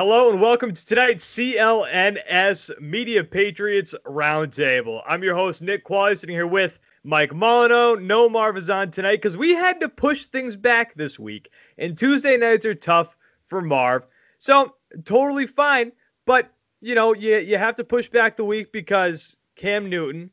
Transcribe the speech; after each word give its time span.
Hello 0.00 0.30
and 0.30 0.40
welcome 0.40 0.72
to 0.72 0.86
tonight's 0.86 1.36
CLNS 1.36 2.80
Media 2.80 3.22
Patriots 3.22 3.94
Roundtable. 4.06 5.02
I'm 5.06 5.22
your 5.22 5.34
host, 5.34 5.60
Nick 5.60 5.84
Quaglia, 5.84 6.16
sitting 6.16 6.34
here 6.34 6.46
with 6.46 6.78
Mike 7.04 7.32
Molyneaux. 7.32 8.00
No 8.00 8.26
Marv 8.26 8.56
is 8.56 8.70
on 8.70 8.90
tonight 8.90 9.16
because 9.16 9.36
we 9.36 9.50
had 9.50 9.78
to 9.82 9.90
push 9.90 10.24
things 10.24 10.56
back 10.56 10.94
this 10.94 11.18
week. 11.18 11.50
And 11.76 11.98
Tuesday 11.98 12.38
nights 12.38 12.64
are 12.64 12.74
tough 12.74 13.14
for 13.44 13.60
Marv. 13.60 14.06
So, 14.38 14.74
totally 15.04 15.46
fine. 15.46 15.92
But, 16.24 16.50
you 16.80 16.94
know, 16.94 17.12
you, 17.12 17.36
you 17.36 17.58
have 17.58 17.74
to 17.74 17.84
push 17.84 18.08
back 18.08 18.36
the 18.36 18.44
week 18.46 18.72
because 18.72 19.36
Cam 19.54 19.90
Newton 19.90 20.30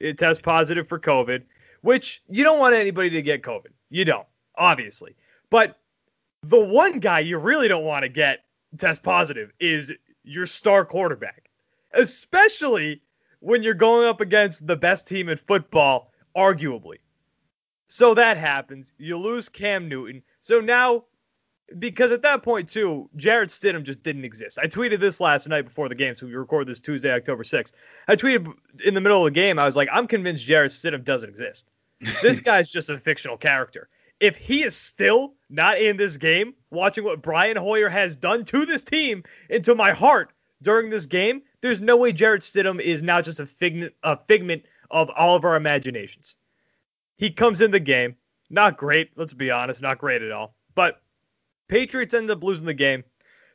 eh, 0.00 0.08
it 0.08 0.18
tests 0.18 0.42
positive 0.42 0.88
for 0.88 0.98
COVID, 0.98 1.44
which 1.82 2.24
you 2.28 2.42
don't 2.42 2.58
want 2.58 2.74
anybody 2.74 3.10
to 3.10 3.22
get 3.22 3.44
COVID. 3.44 3.70
You 3.90 4.04
don't, 4.04 4.26
obviously. 4.56 5.14
But 5.50 5.78
the 6.42 6.58
one 6.58 6.98
guy 6.98 7.20
you 7.20 7.38
really 7.38 7.68
don't 7.68 7.84
want 7.84 8.02
to 8.02 8.08
get 8.08 8.40
test 8.78 9.02
positive 9.02 9.52
is 9.60 9.92
your 10.24 10.46
star 10.46 10.84
quarterback, 10.84 11.50
especially 11.92 13.02
when 13.40 13.62
you're 13.62 13.74
going 13.74 14.06
up 14.06 14.20
against 14.20 14.66
the 14.66 14.76
best 14.76 15.06
team 15.06 15.28
in 15.28 15.36
football, 15.36 16.12
arguably. 16.36 16.98
So 17.88 18.14
that 18.14 18.36
happens. 18.36 18.92
You 18.98 19.18
lose 19.18 19.48
Cam 19.48 19.88
Newton. 19.88 20.22
So 20.40 20.60
now, 20.60 21.04
because 21.78 22.12
at 22.12 22.22
that 22.22 22.42
point, 22.42 22.68
too, 22.68 23.10
Jarrett 23.16 23.50
Stidham 23.50 23.82
just 23.82 24.02
didn't 24.02 24.24
exist. 24.24 24.58
I 24.58 24.66
tweeted 24.66 25.00
this 25.00 25.20
last 25.20 25.48
night 25.48 25.62
before 25.62 25.88
the 25.88 25.94
game, 25.94 26.14
so 26.14 26.26
we 26.26 26.34
record 26.34 26.68
this 26.68 26.80
Tuesday, 26.80 27.12
October 27.12 27.42
6th. 27.42 27.72
I 28.08 28.16
tweeted 28.16 28.52
in 28.84 28.94
the 28.94 29.00
middle 29.00 29.18
of 29.18 29.24
the 29.24 29.38
game, 29.38 29.58
I 29.58 29.66
was 29.66 29.76
like, 29.76 29.88
I'm 29.92 30.06
convinced 30.06 30.44
Jarrett 30.44 30.72
Stidham 30.72 31.04
doesn't 31.04 31.28
exist. 31.28 31.66
this 32.22 32.40
guy's 32.40 32.70
just 32.70 32.90
a 32.90 32.98
fictional 32.98 33.36
character 33.36 33.88
if 34.20 34.36
he 34.36 34.62
is 34.62 34.76
still 34.76 35.34
not 35.50 35.80
in 35.80 35.96
this 35.96 36.16
game, 36.16 36.54
watching 36.70 37.04
what 37.04 37.22
Brian 37.22 37.56
Hoyer 37.56 37.88
has 37.88 38.16
done 38.16 38.44
to 38.46 38.64
this 38.64 38.84
team 38.84 39.22
into 39.50 39.74
my 39.74 39.92
heart 39.92 40.32
during 40.62 40.90
this 40.90 41.06
game, 41.06 41.42
there's 41.60 41.80
no 41.80 41.96
way 41.96 42.12
Jarrett 42.12 42.42
Stidham 42.42 42.80
is 42.80 43.02
now 43.02 43.20
just 43.20 43.40
a 43.40 43.46
figment, 43.46 43.92
a 44.02 44.16
figment 44.16 44.64
of 44.90 45.10
all 45.16 45.36
of 45.36 45.44
our 45.44 45.56
imaginations. 45.56 46.36
He 47.16 47.30
comes 47.30 47.60
in 47.60 47.70
the 47.70 47.80
game, 47.80 48.16
not 48.50 48.76
great, 48.76 49.10
let's 49.16 49.34
be 49.34 49.50
honest, 49.50 49.82
not 49.82 49.98
great 49.98 50.22
at 50.22 50.32
all. 50.32 50.54
But 50.74 51.02
Patriots 51.68 52.14
end 52.14 52.30
up 52.30 52.42
losing 52.42 52.66
the 52.66 52.74
game 52.74 53.04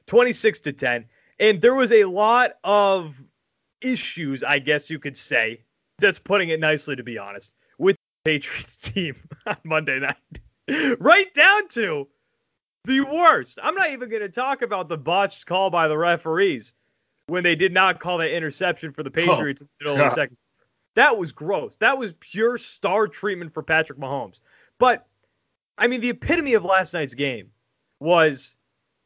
26 0.08 0.60
to 0.62 0.74
10. 0.74 1.06
And 1.40 1.62
there 1.62 1.76
was 1.76 1.92
a 1.92 2.06
lot 2.06 2.54
of 2.64 3.24
issues, 3.82 4.44
I 4.44 4.60
guess 4.60 4.90
you 4.90 5.00
could 5.00 5.16
say. 5.16 5.62
That's 6.00 6.20
putting 6.20 6.50
it 6.50 6.60
nicely, 6.60 6.96
to 6.96 7.04
be 7.04 7.18
honest, 7.18 7.54
with 7.78 7.96
the 7.96 8.32
Patriots 8.32 8.78
team 8.90 9.16
on 9.46 9.58
Monday 9.64 10.00
night. 10.00 10.16
right 11.00 11.34
down 11.34 11.68
to 11.70 12.08
the 12.86 13.02
worst. 13.02 13.60
I'm 13.62 13.76
not 13.76 13.92
even 13.92 14.10
going 14.10 14.22
to 14.22 14.30
talk 14.30 14.62
about 14.62 14.90
the 14.90 14.98
botched 14.98 15.46
call 15.46 15.70
by 15.70 15.88
the 15.88 15.98
referees 15.98 16.74
when 17.28 17.44
they 17.44 17.56
did 17.56 17.74
not 17.74 18.00
call 18.00 18.18
that 18.20 18.36
interception 18.36 18.92
for 18.92 19.04
the 19.04 19.10
oh, 19.10 19.14
Patriots 19.14 19.62
oh, 19.62 19.66
in 19.66 19.70
the 19.80 19.84
middle 19.84 19.98
God. 19.98 20.06
of 20.06 20.12
the 20.12 20.16
second. 20.16 20.38
That 20.96 21.18
was 21.18 21.32
gross. 21.32 21.78
That 21.78 21.98
was 21.98 22.14
pure 22.20 22.58
star 22.58 23.08
treatment 23.08 23.54
for 23.54 23.62
Patrick 23.62 24.00
Mahomes. 24.00 24.40
But 24.80 25.06
I 25.78 25.88
mean, 25.88 26.02
the 26.02 26.10
epitome 26.10 26.56
of 26.56 26.66
last 26.66 26.94
night's 26.94 27.14
game 27.14 27.52
was 28.00 28.58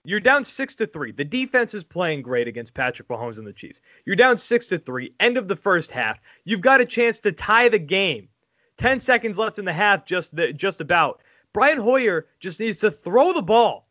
you're 0.05 0.19
down 0.19 0.43
six 0.43 0.73
to 0.75 0.85
three. 0.85 1.11
The 1.11 1.25
defense 1.25 1.73
is 1.73 1.83
playing 1.83 2.21
great 2.21 2.47
against 2.47 2.73
Patrick 2.73 3.07
Mahomes 3.07 3.37
and 3.37 3.45
the 3.45 3.53
Chiefs. 3.53 3.81
You're 4.05 4.15
down 4.15 4.37
six 4.37 4.65
to 4.67 4.77
three. 4.77 5.11
End 5.19 5.37
of 5.37 5.47
the 5.47 5.55
first 5.55 5.91
half. 5.91 6.19
You've 6.45 6.61
got 6.61 6.81
a 6.81 6.85
chance 6.85 7.19
to 7.19 7.31
tie 7.31 7.69
the 7.69 7.79
game. 7.79 8.29
Ten 8.77 8.99
seconds 8.99 9.37
left 9.37 9.59
in 9.59 9.65
the 9.65 9.73
half, 9.73 10.05
just 10.05 10.35
the, 10.35 10.53
just 10.53 10.81
about. 10.81 11.21
Brian 11.53 11.77
Hoyer 11.77 12.27
just 12.39 12.59
needs 12.59 12.79
to 12.79 12.91
throw 12.91 13.33
the 13.33 13.41
ball 13.41 13.89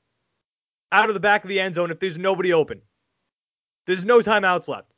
out 0.92 1.08
of 1.08 1.14
the 1.14 1.20
back 1.20 1.44
of 1.44 1.48
the 1.48 1.60
end 1.60 1.74
zone 1.74 1.90
if 1.90 2.00
there's 2.00 2.18
nobody 2.18 2.52
open. 2.52 2.80
There's 3.86 4.04
no 4.04 4.20
timeouts 4.20 4.68
left. 4.68 4.94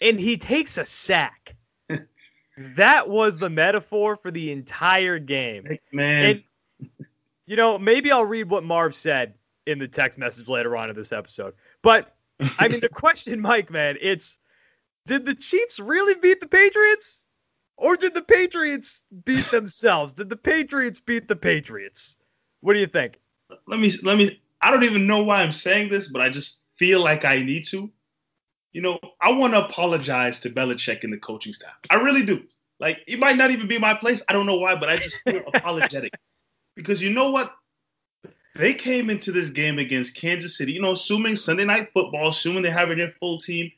And 0.00 0.18
he 0.18 0.36
takes 0.36 0.78
a 0.78 0.86
sack. 0.86 1.56
that 2.56 3.08
was 3.08 3.36
the 3.36 3.50
metaphor 3.50 4.16
for 4.16 4.30
the 4.30 4.52
entire 4.52 5.18
game. 5.18 5.78
Man. 5.92 6.42
And, 6.80 6.90
you 7.46 7.56
know, 7.56 7.78
maybe 7.78 8.12
I'll 8.12 8.24
read 8.24 8.48
what 8.48 8.64
Marv 8.64 8.94
said 8.94 9.34
in 9.66 9.78
the 9.78 9.88
text 9.88 10.18
message 10.18 10.48
later 10.48 10.76
on 10.76 10.90
in 10.90 10.96
this 10.96 11.12
episode. 11.12 11.54
But 11.82 12.16
I 12.58 12.68
mean, 12.68 12.80
the 12.80 12.88
question, 12.92 13.40
Mike, 13.40 13.70
man, 13.70 13.96
it's 14.00 14.38
did 15.06 15.26
the 15.26 15.34
Chiefs 15.34 15.78
really 15.80 16.14
beat 16.20 16.40
the 16.40 16.48
Patriots? 16.48 17.26
Or 17.80 17.96
did 17.96 18.12
the 18.12 18.22
Patriots 18.22 19.04
beat 19.24 19.50
themselves? 19.50 20.12
did 20.12 20.28
the 20.28 20.36
Patriots 20.36 21.00
beat 21.00 21.28
the 21.28 21.34
Patriots? 21.34 22.16
What 22.60 22.74
do 22.74 22.78
you 22.78 22.86
think? 22.86 23.18
Let 23.66 23.80
me 23.80 23.90
let 24.02 24.18
me 24.18 24.38
I 24.60 24.70
don't 24.70 24.84
even 24.84 25.06
know 25.06 25.22
why 25.22 25.40
I'm 25.40 25.52
saying 25.52 25.88
this, 25.88 26.08
but 26.08 26.20
I 26.20 26.28
just 26.28 26.60
feel 26.76 27.02
like 27.02 27.24
I 27.24 27.42
need 27.42 27.66
to. 27.68 27.90
You 28.72 28.82
know, 28.82 29.00
I 29.20 29.32
want 29.32 29.54
to 29.54 29.64
apologize 29.64 30.40
to 30.40 30.50
Belichick 30.50 31.04
and 31.04 31.12
the 31.12 31.16
coaching 31.16 31.54
staff. 31.54 31.72
I 31.88 31.94
really 31.94 32.22
do. 32.22 32.44
Like, 32.78 32.98
it 33.08 33.18
might 33.18 33.36
not 33.36 33.50
even 33.50 33.66
be 33.66 33.78
my 33.78 33.94
place. 33.94 34.22
I 34.28 34.34
don't 34.34 34.46
know 34.46 34.58
why, 34.58 34.76
but 34.76 34.90
I 34.90 34.96
just 34.98 35.16
feel 35.22 35.42
apologetic. 35.54 36.12
Because 36.76 37.02
you 37.02 37.10
know 37.10 37.30
what? 37.30 37.52
They 38.56 38.74
came 38.74 39.08
into 39.08 39.32
this 39.32 39.48
game 39.48 39.78
against 39.78 40.14
Kansas 40.14 40.56
City, 40.56 40.72
you 40.72 40.82
know, 40.82 40.92
assuming 40.92 41.34
Sunday 41.34 41.64
night 41.64 41.90
football, 41.94 42.28
assuming 42.28 42.62
they 42.62 42.70
have 42.70 42.90
their 42.90 43.10
full 43.18 43.38
team, 43.38 43.72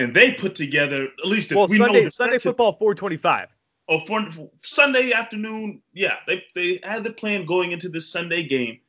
and 0.00 0.14
they 0.14 0.32
put 0.32 0.54
together 0.54 1.04
at 1.04 1.28
least 1.28 1.52
well, 1.52 1.66
we 1.66 1.76
Sunday, 1.76 2.04
know 2.04 2.08
Sunday 2.08 2.38
football 2.38 2.72
425. 2.72 3.48
Oh, 3.88 4.00
for 4.06 4.26
Sunday 4.64 5.12
afternoon, 5.12 5.82
yeah, 5.92 6.16
they 6.26 6.42
they 6.54 6.80
had 6.82 7.04
the 7.04 7.12
plan 7.12 7.44
going 7.44 7.72
into 7.72 7.88
this 7.88 8.08
Sunday 8.08 8.42
game, 8.42 8.80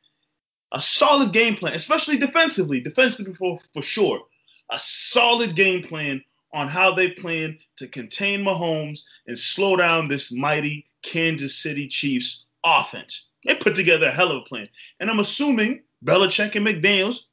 a 0.72 0.80
solid 0.80 1.32
game 1.32 1.54
plan, 1.54 1.74
especially 1.74 2.16
defensively, 2.16 2.80
defensively 2.80 3.34
for 3.34 3.58
for 3.74 3.82
sure, 3.82 4.22
a 4.70 4.78
solid 4.78 5.54
game 5.54 5.82
plan 5.82 6.22
on 6.54 6.68
how 6.68 6.94
they 6.94 7.10
plan 7.10 7.58
to 7.76 7.86
contain 7.88 8.42
Mahomes 8.42 9.00
and 9.26 9.38
slow 9.38 9.76
down 9.76 10.08
this 10.08 10.32
mighty 10.32 10.86
Kansas 11.02 11.56
City 11.56 11.88
Chiefs 11.88 12.46
offense. 12.64 13.28
They 13.44 13.54
put 13.54 13.74
together 13.74 14.06
a 14.06 14.12
hell 14.12 14.30
of 14.30 14.38
a 14.38 14.48
plan, 14.48 14.68
and 14.98 15.10
I'm 15.10 15.20
assuming 15.20 15.82
Belichick 16.04 16.54
and 16.54 16.66
McDaniels 16.66 17.26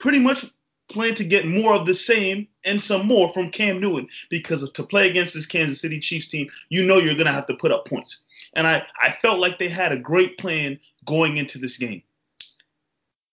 pretty 0.00 0.18
much 0.18 0.44
plan 0.92 1.14
to 1.16 1.24
get 1.24 1.46
more 1.46 1.74
of 1.74 1.86
the 1.86 1.94
same 1.94 2.46
and 2.64 2.80
some 2.80 3.06
more 3.06 3.32
from 3.32 3.50
Cam 3.50 3.80
Newton 3.80 4.08
because 4.30 4.70
to 4.70 4.82
play 4.82 5.08
against 5.08 5.34
this 5.34 5.46
Kansas 5.46 5.80
City 5.80 5.98
Chiefs 5.98 6.28
team, 6.28 6.48
you 6.68 6.84
know 6.84 6.98
you're 6.98 7.14
going 7.14 7.26
to 7.26 7.32
have 7.32 7.46
to 7.46 7.54
put 7.54 7.72
up 7.72 7.86
points. 7.86 8.24
And 8.54 8.66
I, 8.66 8.82
I 9.02 9.10
felt 9.10 9.40
like 9.40 9.58
they 9.58 9.68
had 9.68 9.92
a 9.92 9.98
great 9.98 10.38
plan 10.38 10.78
going 11.04 11.36
into 11.38 11.58
this 11.58 11.76
game. 11.76 12.02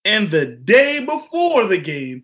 And 0.06 0.31
the 0.31 0.46
day 0.46 1.03
before 1.06 1.66
the 1.66 1.78
game, 1.78 2.24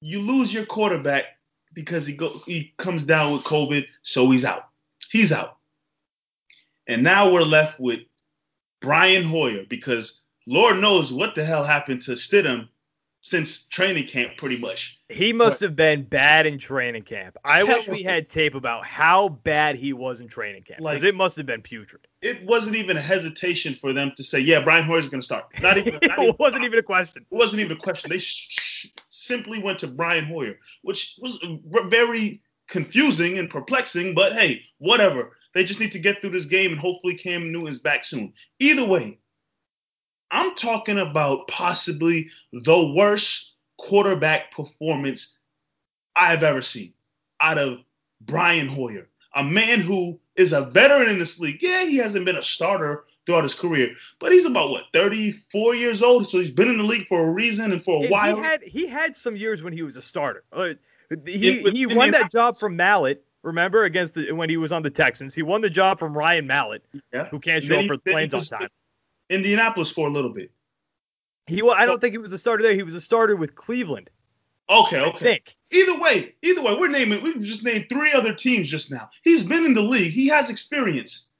you 0.00 0.20
lose 0.20 0.52
your 0.52 0.66
quarterback 0.66 1.24
because 1.72 2.06
he 2.06 2.14
go 2.14 2.40
he 2.46 2.72
comes 2.76 3.02
down 3.02 3.32
with 3.32 3.42
COVID, 3.42 3.86
so 4.02 4.30
he's 4.30 4.44
out. 4.44 4.68
He's 5.10 5.32
out. 5.32 5.56
And 6.86 7.02
now 7.02 7.30
we're 7.30 7.42
left 7.42 7.80
with 7.80 8.00
Brian 8.80 9.24
Hoyer 9.24 9.64
because 9.68 10.20
Lord 10.46 10.78
knows 10.78 11.12
what 11.12 11.34
the 11.34 11.44
hell 11.44 11.64
happened 11.64 12.02
to 12.02 12.12
Stidham 12.12 12.68
since 13.24 13.64
training 13.68 14.06
camp, 14.06 14.36
pretty 14.36 14.58
much. 14.58 15.00
He 15.08 15.32
must 15.32 15.60
but, 15.60 15.66
have 15.68 15.76
been 15.76 16.02
bad 16.02 16.46
in 16.46 16.58
training 16.58 17.04
camp. 17.04 17.38
I 17.42 17.62
wish 17.62 17.88
we 17.88 18.02
had 18.02 18.28
tape 18.28 18.54
about 18.54 18.84
how 18.84 19.30
bad 19.30 19.76
he 19.76 19.94
was 19.94 20.20
in 20.20 20.28
training 20.28 20.64
camp 20.64 20.80
because 20.80 21.02
like, 21.02 21.08
it 21.08 21.14
must 21.14 21.38
have 21.38 21.46
been 21.46 21.62
putrid. 21.62 22.06
It 22.20 22.44
wasn't 22.44 22.76
even 22.76 22.98
a 22.98 23.00
hesitation 23.00 23.76
for 23.80 23.94
them 23.94 24.12
to 24.18 24.22
say, 24.22 24.40
"Yeah, 24.40 24.62
Brian 24.62 24.84
Hoyer's 24.84 25.08
going 25.08 25.22
to 25.22 25.24
start." 25.24 25.46
Not 25.62 25.78
even. 25.78 25.94
Not 26.02 26.18
it 26.22 26.38
wasn't 26.38 26.66
even 26.66 26.78
a 26.78 26.82
question. 26.82 27.24
It 27.30 27.34
wasn't 27.34 27.62
even 27.62 27.78
a 27.78 27.80
question. 27.80 28.10
They 28.10 28.18
sh- 28.18 28.90
simply 29.08 29.58
went 29.58 29.78
to 29.78 29.86
Brian 29.86 30.26
Hoyer, 30.26 30.58
which 30.82 31.18
was 31.18 31.42
very 31.86 32.42
confusing 32.68 33.38
and 33.38 33.48
perplexing. 33.48 34.14
But 34.14 34.34
hey, 34.34 34.60
whatever. 34.76 35.30
They 35.54 35.64
just 35.64 35.80
need 35.80 35.92
to 35.92 35.98
get 35.98 36.20
through 36.20 36.30
this 36.30 36.44
game, 36.44 36.72
and 36.72 36.80
hopefully 36.80 37.14
Cam 37.14 37.52
Newton's 37.52 37.78
back 37.78 38.04
soon. 38.04 38.34
Either 38.58 38.84
way, 38.84 39.18
I'm 40.34 40.54
talking 40.56 40.98
about 40.98 41.46
possibly 41.46 42.28
the 42.52 42.92
worst 42.94 43.52
quarterback 43.78 44.50
performance 44.50 45.38
I've 46.16 46.42
ever 46.42 46.60
seen 46.60 46.92
out 47.40 47.56
of 47.56 47.78
Brian 48.20 48.66
Hoyer, 48.66 49.08
a 49.36 49.44
man 49.44 49.80
who 49.80 50.18
is 50.34 50.52
a 50.52 50.62
veteran 50.62 51.08
in 51.08 51.20
this 51.20 51.38
league. 51.38 51.62
Yeah, 51.62 51.84
he 51.84 51.98
hasn't 51.98 52.24
been 52.24 52.36
a 52.36 52.42
starter 52.42 53.04
throughout 53.24 53.44
his 53.44 53.54
career, 53.54 53.94
but 54.18 54.32
he's 54.32 54.44
about 54.44 54.70
what 54.70 54.86
34 54.92 55.76
years 55.76 56.02
old, 56.02 56.26
so 56.26 56.40
he's 56.40 56.50
been 56.50 56.68
in 56.68 56.78
the 56.78 56.84
league 56.84 57.06
for 57.06 57.28
a 57.28 57.30
reason 57.30 57.70
and 57.70 57.82
for 57.82 58.00
a 58.00 58.02
and 58.02 58.10
while. 58.10 58.36
He 58.36 58.42
had 58.42 58.62
he 58.62 58.86
had 58.88 59.14
some 59.14 59.36
years 59.36 59.62
when 59.62 59.72
he 59.72 59.82
was 59.82 59.96
a 59.96 60.02
starter. 60.02 60.42
Uh, 60.52 60.74
he 61.24 61.60
in, 61.60 61.74
he 61.76 61.86
won 61.86 62.10
that 62.10 62.32
job 62.32 62.58
from 62.58 62.74
Mallett. 62.74 63.24
Remember 63.42 63.84
against 63.84 64.14
the, 64.14 64.32
when 64.32 64.50
he 64.50 64.56
was 64.56 64.72
on 64.72 64.82
the 64.82 64.90
Texans, 64.90 65.32
he 65.32 65.42
won 65.42 65.60
the 65.60 65.70
job 65.70 66.00
from 66.00 66.16
Ryan 66.16 66.46
Mallett, 66.46 66.84
yeah. 67.12 67.28
who 67.28 67.38
can't 67.38 67.62
show 67.62 67.78
up 67.78 67.86
for 67.86 67.98
the 67.98 68.10
planes 68.10 68.34
on 68.34 68.42
time. 68.42 68.68
Indianapolis 69.30 69.90
for 69.90 70.08
a 70.08 70.10
little 70.10 70.32
bit. 70.32 70.50
He 71.46 71.62
well, 71.62 71.74
I 71.76 71.86
don't 71.86 72.00
think 72.00 72.12
he 72.12 72.18
was 72.18 72.32
a 72.32 72.38
starter 72.38 72.62
there. 72.62 72.74
He 72.74 72.82
was 72.82 72.94
a 72.94 73.00
starter 73.00 73.36
with 73.36 73.54
Cleveland. 73.54 74.10
Okay, 74.70 75.00
okay. 75.00 75.42
Either 75.70 75.98
way, 75.98 76.34
either 76.42 76.62
way, 76.62 76.74
we're 76.74 76.88
naming 76.88 77.22
we 77.22 77.34
just 77.34 77.64
named 77.64 77.86
three 77.90 78.12
other 78.12 78.32
teams 78.32 78.70
just 78.70 78.90
now. 78.90 79.10
He's 79.22 79.42
been 79.42 79.66
in 79.66 79.74
the 79.74 79.82
league. 79.82 80.12
He 80.12 80.28
has 80.28 80.48
experience. 80.48 81.30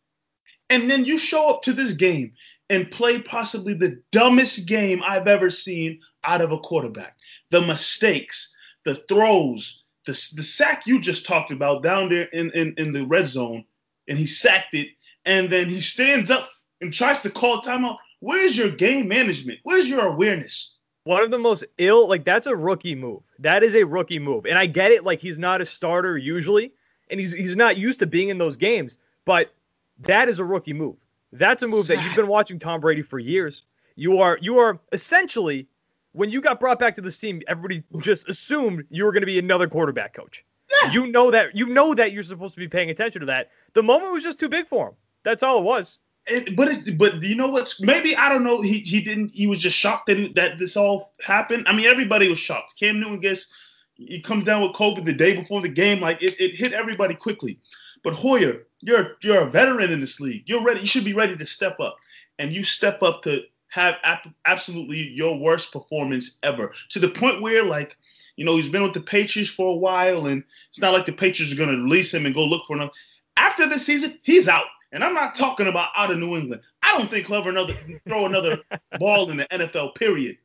And 0.69 0.91
then 0.91 1.05
you 1.05 1.19
show 1.19 1.49
up 1.49 1.63
to 1.63 1.73
this 1.73 1.95
game 1.95 2.33
and 2.71 2.91
play 2.91 3.21
possibly 3.21 3.75
the 3.75 4.01
dumbest 4.13 4.67
game 4.67 5.03
I've 5.07 5.29
ever 5.29 5.51
seen 5.51 6.01
out 6.25 6.41
of 6.41 6.53
a 6.53 6.59
quarterback. 6.59 7.17
the 7.51 7.61
mistakes, 7.61 8.55
the 8.85 8.97
throws, 9.09 9.85
the, 10.07 10.13
the 10.37 10.43
sack 10.43 10.83
you 10.87 11.01
just 11.01 11.27
talked 11.27 11.51
about 11.51 11.83
down 11.83 12.09
there 12.09 12.25
in, 12.25 12.51
in, 12.51 12.75
in 12.77 12.93
the 12.93 13.07
red 13.07 13.29
zone, 13.29 13.65
and 14.09 14.19
he 14.19 14.27
sacked 14.27 14.75
it, 14.75 14.89
and 15.25 15.51
then 15.51 15.69
he 15.69 15.81
stands 15.81 16.31
up 16.31 16.49
and 16.81 16.93
tries 16.93 17.21
to 17.21 17.31
call 17.31 17.61
timeout. 17.63 17.99
Where's 18.21 18.57
your 18.57 18.71
game 18.71 19.09
management? 19.09 19.61
Where's 19.63 19.89
your 19.89 20.07
awareness? 20.07 20.79
One 21.05 21.23
of 21.23 21.31
the 21.31 21.39
most 21.39 21.65
ill, 21.79 22.09
like 22.09 22.25
that's 22.25 22.47
a 22.47 22.57
rookie 22.57 22.95
move. 22.95 23.23
That 23.39 23.63
is 23.63 23.75
a 23.75 23.85
rookie 23.85 24.19
move. 24.19 24.47
And 24.47 24.59
I 24.59 24.67
get 24.67 24.91
it, 24.91 25.05
like 25.05 25.21
he's 25.21 25.39
not 25.39 25.61
a 25.61 25.67
starter 25.67 26.17
usually, 26.17 26.73
and 27.11 27.21
he's 27.21 27.33
he's 27.33 27.57
not 27.57 27.77
used 27.77 27.99
to 27.99 28.07
being 28.07 28.31
in 28.31 28.39
those 28.39 28.57
games, 28.57 28.97
but 29.27 29.53
that 30.01 30.29
is 30.29 30.39
a 30.39 30.45
rookie 30.45 30.73
move. 30.73 30.97
That's 31.33 31.63
a 31.63 31.69
move 31.69 31.87
that 31.89 32.03
you've 32.03 32.17
been 32.17 32.29
watching 32.29 32.59
Tom 32.59 32.81
Brady 32.81 33.03
for 33.03 33.19
years. 33.19 33.65
You 33.97 34.19
are 34.19 34.39
you 34.41 34.59
are 34.59 34.81
essentially 34.93 35.69
when 36.13 36.31
you 36.31 36.41
got 36.41 36.61
brought 36.61 36.79
back 36.79 36.95
to 36.95 37.01
this 37.01 37.19
team, 37.19 37.43
everybody 37.49 37.83
just 38.01 38.29
assumed 38.29 38.85
you 38.89 39.05
were 39.05 39.13
going 39.13 39.23
to 39.23 39.27
be 39.27 39.39
another 39.39 39.69
quarterback 39.69 40.15
coach. 40.15 40.45
Yeah. 40.83 40.93
You 40.93 41.07
know 41.09 41.31
that 41.31 41.55
you 41.55 41.67
know 41.67 41.93
that 41.95 42.13
you're 42.13 42.23
supposed 42.23 42.55
to 42.55 42.61
be 42.61 42.69
paying 42.69 42.89
attention 42.89 43.21
to 43.21 43.27
that. 43.27 43.51
The 43.75 43.83
moment 43.83 44.13
was 44.13 44.23
just 44.23 44.41
too 44.41 44.49
big 44.49 44.67
for 44.67 44.89
him. 44.89 44.95
That's 45.25 45.43
all 45.43 45.59
it 45.59 45.65
was. 45.65 45.99
It, 46.27 46.57
but 46.57 46.69
it, 46.69 46.97
but 46.97 47.23
you 47.23 47.35
know 47.35 47.49
what's 47.49 47.81
maybe 47.83 48.17
I 48.17 48.31
don't 48.31 48.45
know 48.45 48.63
he 48.63 48.79
he 48.81 49.03
didn't 49.03 49.33
he 49.33 49.47
was 49.47 49.61
just 49.61 49.77
shocked 49.77 50.07
that 50.07 50.35
that 50.37 50.59
this 50.59 50.77
all 50.77 51.13
happened. 51.25 51.69
I 51.69 51.75
mean 51.75 51.87
everybody 51.87 52.29
was 52.29 52.39
shocked. 52.39 52.79
Cam 52.79 52.99
Newton 52.99 53.21
gets 53.21 53.53
he 53.97 54.21
comes 54.21 54.45
down 54.45 54.63
with 54.63 54.73
COVID 54.73 55.05
the 55.05 55.13
day 55.13 55.37
before 55.37 55.61
the 55.61 55.69
game. 55.69 56.01
Like 56.01 56.23
it, 56.23 56.41
it 56.41 56.55
hit 56.55 56.73
everybody 56.73 57.15
quickly. 57.15 57.59
But 58.03 58.15
Hoyer, 58.15 58.67
you're 58.81 59.17
you're 59.23 59.43
a 59.43 59.51
veteran 59.51 59.91
in 59.91 60.01
this 60.01 60.21
league. 60.21 60.45
You're 60.47 60.63
ready. 60.63 60.81
You 60.81 60.87
should 60.87 61.05
be 61.05 61.15
ready 61.15 61.37
to 61.37 61.47
step 61.47 61.79
up, 61.81 61.97
and 62.39 62.53
you 62.53 62.63
step 62.63 63.03
up 63.03 63.23
to 63.23 63.43
have 63.69 63.97
ap- 64.05 64.33
absolutely 64.45 65.09
your 65.09 65.37
worst 65.37 65.73
performance 65.73 66.39
ever 66.43 66.73
to 66.91 67.01
the 67.01 67.09
point 67.09 67.43
where 67.43 67.65
like 67.65 67.97
you 68.37 68.45
know 68.45 68.57
he's 68.57 68.69
been 68.69 68.83
with 68.83 68.93
the 68.93 69.01
Patriots 69.01 69.51
for 69.51 69.73
a 69.73 69.77
while, 69.77 70.27
and 70.27 70.45
it's 70.69 70.81
not 70.81 70.93
like 70.93 71.07
the 71.07 71.13
Patriots 71.13 71.53
are 71.53 71.57
going 71.57 71.71
to 71.71 71.83
release 71.83 72.13
him 72.13 72.27
and 72.27 72.35
go 72.35 72.45
look 72.45 72.67
for 72.67 72.79
him. 72.79 72.91
After 73.37 73.67
this 73.67 73.85
season, 73.85 74.19
he's 74.23 74.49
out. 74.49 74.67
And 74.95 75.03
I'm 75.03 75.13
not 75.13 75.35
talking 75.35 75.67
about 75.67 75.91
out 75.97 76.13
of 76.13 76.19
New 76.19 76.37
England. 76.37 76.63
I 76.85 76.97
don't 76.97 77.11
think 77.11 77.27
he'll 77.27 77.37
ever 77.37 77.51
another 77.51 77.75
throw 78.07 78.27
another 78.27 78.59
ball 79.01 79.29
in 79.29 79.37
the 79.37 79.47
NFL. 79.47 79.97
Period. 79.97 80.39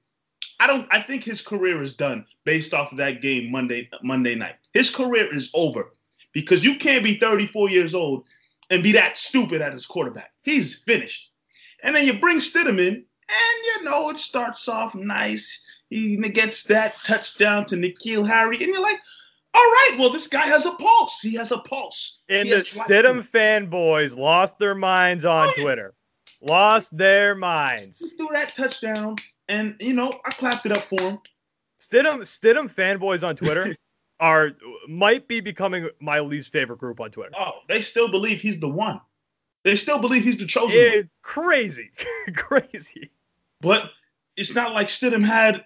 I 0.59 0.65
don't. 0.65 0.87
I 0.91 1.01
think 1.01 1.23
his 1.23 1.43
career 1.43 1.83
is 1.83 1.95
done 1.95 2.25
based 2.45 2.73
off 2.73 2.91
of 2.91 2.97
that 2.97 3.21
game 3.21 3.51
Monday 3.51 3.87
Monday 4.01 4.33
night. 4.33 4.55
His 4.73 4.89
career 4.89 5.33
is 5.33 5.51
over 5.53 5.91
because 6.33 6.65
you 6.65 6.75
can't 6.75 7.03
be 7.03 7.19
34 7.19 7.69
years 7.69 7.93
old 7.93 8.25
and 8.71 8.81
be 8.81 8.91
that 8.93 9.19
stupid 9.19 9.61
at 9.61 9.71
his 9.71 9.85
quarterback. 9.85 10.33
He's 10.41 10.81
finished. 10.81 11.29
And 11.83 11.95
then 11.95 12.07
you 12.07 12.19
bring 12.19 12.37
Stidham 12.37 12.79
in, 12.79 12.95
and 12.95 13.65
you 13.65 13.83
know 13.83 14.09
it 14.09 14.17
starts 14.17 14.67
off 14.67 14.95
nice. 14.95 15.63
He 15.91 16.17
gets 16.17 16.63
that 16.65 16.95
touchdown 17.03 17.65
to 17.67 17.75
N'Keal 17.75 18.27
Harry, 18.27 18.57
and 18.57 18.67
you're 18.67 18.81
like, 18.81 18.99
all 19.53 19.61
right, 19.61 19.95
well, 19.99 20.11
this 20.11 20.27
guy 20.27 20.45
has 20.45 20.65
a 20.65 20.71
pulse. 20.71 21.19
He 21.21 21.33
has 21.35 21.51
a 21.51 21.57
pulse. 21.59 22.19
And 22.29 22.47
He 22.47 22.53
the. 22.53 22.59
Stidham 22.59 23.27
fanboys 23.27 24.15
lost 24.17 24.59
their 24.59 24.75
minds 24.75 25.25
on 25.25 25.47
Oh, 25.47 25.53
yeah. 25.57 25.63
Twitter. 25.63 25.93
Lost 26.41 26.95
their 26.97 27.35
minds. 27.35 27.99
He 27.99 28.09
threw 28.15 28.29
that 28.33 28.55
touchdown, 28.55 29.15
and 29.49 29.75
you 29.81 29.93
know 29.93 30.19
I 30.25 30.31
clapped 30.31 30.65
it 30.65 30.71
up 30.71 30.83
for 30.83 31.01
him. 31.01 31.19
Stidham 31.81 32.19
Stidham 32.21 32.69
fanboys 32.73 33.27
on 33.27 33.35
Twitter 33.35 33.75
are 34.21 34.51
might 34.87 35.27
be 35.27 35.41
becoming 35.41 35.89
my 35.99 36.19
least 36.21 36.51
favorite 36.53 36.79
group 36.79 37.01
on 37.01 37.11
Twitter. 37.11 37.31
Oh, 37.37 37.53
they 37.67 37.81
still 37.81 38.09
believe 38.09 38.39
he's 38.39 38.59
the 38.59 38.69
one. 38.69 39.01
They 39.65 39.75
still 39.75 39.99
believe 39.99 40.23
he's 40.23 40.37
the 40.37 40.45
chosen 40.45 40.79
one. 40.79 41.09
Crazy, 41.23 41.89
crazy. 42.37 43.11
But 43.59 43.89
it's 44.37 44.55
not 44.55 44.73
like 44.73 44.87
Stidham 44.87 45.25
had 45.25 45.65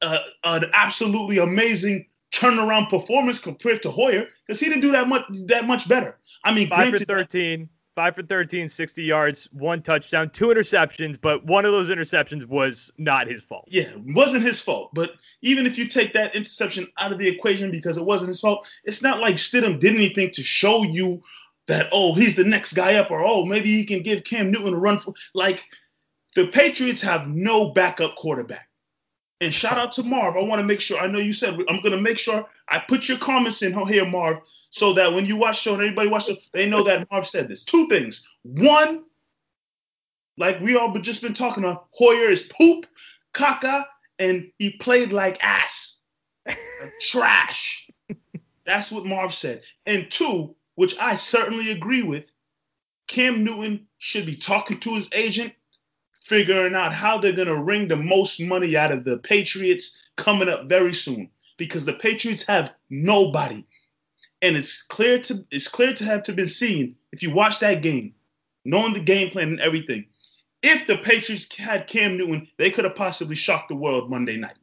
uh, 0.00 0.20
an 0.44 0.70
absolutely 0.72 1.36
amazing 1.38 2.06
turnaround 2.34 2.88
performance 2.88 3.38
compared 3.38 3.82
to 3.82 3.90
Hoyer 3.90 4.26
because 4.46 4.60
he 4.60 4.66
didn't 4.66 4.82
do 4.82 4.92
that 4.92 5.08
much 5.08 5.22
that 5.46 5.66
much 5.66 5.88
better. 5.88 6.18
I 6.42 6.52
mean, 6.52 6.68
Five 6.68 6.86
for 6.86 7.04
granted, 7.04 7.08
13, 7.08 7.68
five 7.94 8.14
for 8.16 8.22
13, 8.22 8.68
60 8.68 9.02
yards, 9.02 9.48
one 9.52 9.80
touchdown, 9.82 10.28
two 10.30 10.46
interceptions, 10.46 11.18
but 11.20 11.44
one 11.46 11.64
of 11.64 11.72
those 11.72 11.90
interceptions 11.90 12.44
was 12.46 12.90
not 12.98 13.28
his 13.28 13.42
fault. 13.42 13.66
yeah, 13.68 13.82
it 13.82 14.14
wasn't 14.14 14.42
his 14.42 14.60
fault. 14.60 14.90
But 14.94 15.12
even 15.42 15.66
if 15.66 15.78
you 15.78 15.86
take 15.86 16.12
that 16.14 16.34
interception 16.34 16.88
out 16.98 17.12
of 17.12 17.18
the 17.18 17.28
equation 17.28 17.70
because 17.70 17.96
it 17.96 18.04
wasn't 18.04 18.28
his 18.28 18.40
fault, 18.40 18.66
it's 18.84 19.02
not 19.02 19.20
like 19.20 19.36
Stidham 19.36 19.78
did 19.78 19.94
anything 19.94 20.30
to 20.32 20.42
show 20.42 20.82
you 20.82 21.22
that 21.66 21.88
oh 21.92 22.14
he's 22.14 22.36
the 22.36 22.44
next 22.44 22.74
guy 22.74 22.96
up 22.96 23.10
or 23.10 23.24
oh 23.24 23.44
maybe 23.44 23.68
he 23.68 23.84
can 23.84 24.02
give 24.02 24.24
Cam 24.24 24.50
Newton 24.50 24.74
a 24.74 24.76
run 24.76 24.98
for 24.98 25.14
like 25.32 25.64
the 26.34 26.48
Patriots 26.48 27.00
have 27.00 27.28
no 27.28 27.70
backup 27.70 28.16
quarterback. 28.16 28.68
And 29.40 29.52
shout 29.52 29.78
out 29.78 29.92
to 29.94 30.02
Marv. 30.02 30.36
I 30.36 30.42
want 30.42 30.60
to 30.60 30.66
make 30.66 30.80
sure. 30.80 30.98
I 30.98 31.06
know 31.06 31.18
you 31.18 31.32
said 31.32 31.54
I'm 31.68 31.80
going 31.80 31.92
to 31.92 32.00
make 32.00 32.18
sure 32.18 32.46
I 32.68 32.78
put 32.78 33.08
your 33.08 33.18
comments 33.18 33.62
in 33.62 33.74
here, 33.86 34.06
Marv, 34.06 34.38
so 34.70 34.92
that 34.94 35.12
when 35.12 35.26
you 35.26 35.36
watch 35.36 35.60
show 35.60 35.74
and 35.74 35.82
everybody 35.82 36.08
watch 36.08 36.26
show, 36.26 36.36
they 36.52 36.68
know 36.68 36.82
that 36.84 37.10
Marv 37.10 37.26
said 37.26 37.48
this. 37.48 37.64
Two 37.64 37.88
things. 37.88 38.26
One, 38.42 39.04
like 40.38 40.60
we 40.60 40.76
all 40.76 40.96
just 40.98 41.22
been 41.22 41.34
talking 41.34 41.64
about, 41.64 41.88
Hoyer 41.92 42.30
is 42.30 42.44
poop, 42.44 42.86
caca, 43.34 43.84
and 44.18 44.50
he 44.58 44.70
played 44.70 45.12
like 45.12 45.42
ass, 45.42 45.98
trash. 47.00 47.90
That's 48.66 48.90
what 48.90 49.04
Marv 49.04 49.34
said. 49.34 49.62
And 49.86 50.10
two, 50.10 50.54
which 50.76 50.98
I 50.98 51.16
certainly 51.16 51.70
agree 51.72 52.02
with, 52.02 52.30
Cam 53.08 53.44
Newton 53.44 53.86
should 53.98 54.26
be 54.26 54.36
talking 54.36 54.80
to 54.80 54.94
his 54.94 55.08
agent 55.12 55.52
figuring 56.28 56.74
out 56.74 56.92
how 56.92 57.18
they're 57.18 57.32
going 57.32 57.48
to 57.48 57.62
wring 57.62 57.86
the 57.86 57.96
most 57.96 58.40
money 58.40 58.76
out 58.76 58.90
of 58.90 59.04
the 59.04 59.18
Patriots 59.18 59.98
coming 60.16 60.48
up 60.48 60.66
very 60.68 60.94
soon 60.94 61.28
because 61.58 61.84
the 61.84 61.92
Patriots 61.92 62.42
have 62.46 62.72
nobody. 62.90 63.64
And 64.42 64.56
it's 64.56 64.82
clear 64.82 65.18
to 65.20 65.44
it's 65.50 65.68
clear 65.68 65.94
to 65.94 66.04
have 66.04 66.22
to 66.24 66.32
been 66.32 66.48
seen 66.48 66.96
if 67.12 67.22
you 67.22 67.32
watch 67.32 67.60
that 67.60 67.82
game, 67.82 68.14
knowing 68.64 68.92
the 68.94 69.00
game 69.00 69.30
plan 69.30 69.48
and 69.48 69.60
everything. 69.60 70.06
If 70.62 70.86
the 70.86 70.96
Patriots 70.98 71.54
had 71.56 71.86
Cam 71.86 72.16
Newton, 72.16 72.48
they 72.56 72.70
could 72.70 72.84
have 72.84 72.94
possibly 72.94 73.36
shocked 73.36 73.68
the 73.68 73.76
world 73.76 74.10
Monday 74.10 74.36
night. 74.38 74.56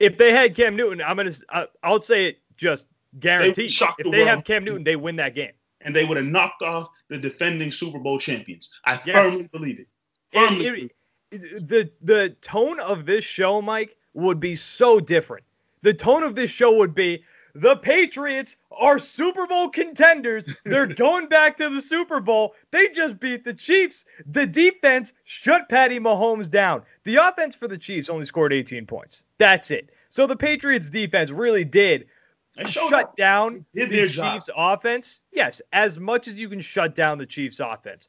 If 0.00 0.16
they 0.18 0.32
had 0.32 0.54
Cam 0.54 0.74
Newton, 0.76 1.02
I'm 1.02 1.16
gonna, 1.16 1.30
I- 1.50 1.68
I'll 1.82 2.00
say 2.00 2.26
it 2.26 2.38
just 2.56 2.86
guaranteed. 3.20 3.70
shock 3.70 3.96
If 3.98 4.04
the 4.04 4.10
they 4.10 4.18
world. 4.18 4.28
have 4.28 4.44
Cam 4.44 4.64
Newton, 4.64 4.84
they 4.84 4.96
win 4.96 5.16
that 5.16 5.34
game. 5.34 5.52
And 5.82 5.94
they 5.94 6.04
would 6.06 6.16
have 6.16 6.26
knocked 6.26 6.62
off 6.62 6.88
the 7.08 7.18
defending 7.18 7.70
Super 7.70 7.98
Bowl 7.98 8.18
champions. 8.18 8.70
I 8.86 8.98
Yes. 9.04 9.14
firmly 9.16 9.48
believe 9.52 9.80
it. 9.80 9.86
It- 10.34 10.90
it- 11.30 11.68
the 11.68 11.90
the 12.02 12.30
tone 12.42 12.78
of 12.80 13.06
this 13.06 13.24
show, 13.24 13.60
Mike, 13.60 13.96
would 14.12 14.38
be 14.38 14.54
so 14.54 15.00
different. 15.00 15.44
The 15.82 15.92
tone 15.94 16.22
of 16.22 16.36
this 16.36 16.50
show 16.50 16.72
would 16.76 16.94
be 16.94 17.24
the 17.56 17.76
Patriots 17.76 18.56
are 18.70 18.98
Super 18.98 19.46
Bowl 19.46 19.68
contenders. 19.68 20.46
They're 20.64 20.86
going 21.06 21.26
back 21.28 21.56
to 21.58 21.68
the 21.68 21.82
Super 21.82 22.20
Bowl. 22.20 22.54
They 22.70 22.88
just 22.88 23.18
beat 23.20 23.44
the 23.44 23.54
Chiefs. 23.54 24.06
The 24.26 24.46
defense 24.46 25.12
shut 25.24 25.68
Patty 25.68 25.98
Mahomes 25.98 26.48
down. 26.50 26.82
The 27.04 27.16
offense 27.16 27.54
for 27.56 27.66
the 27.68 27.78
Chiefs 27.78 28.08
only 28.08 28.24
scored 28.24 28.52
18 28.52 28.86
points. 28.86 29.24
That's 29.38 29.70
it. 29.70 29.90
So 30.10 30.26
the 30.28 30.36
Patriots 30.36 30.88
defense 30.90 31.30
really 31.30 31.64
did 31.64 32.06
shut 32.68 32.92
up. 32.92 33.16
down 33.16 33.64
Did 33.74 33.88
the 33.90 33.96
their 33.96 34.06
job. 34.06 34.34
Chiefs 34.34 34.50
offense. 34.56 35.20
Yes, 35.32 35.60
as 35.72 35.98
much 35.98 36.28
as 36.28 36.38
you 36.38 36.48
can 36.48 36.60
shut 36.60 36.94
down 36.94 37.18
the 37.18 37.26
Chiefs 37.26 37.58
offense. 37.60 38.08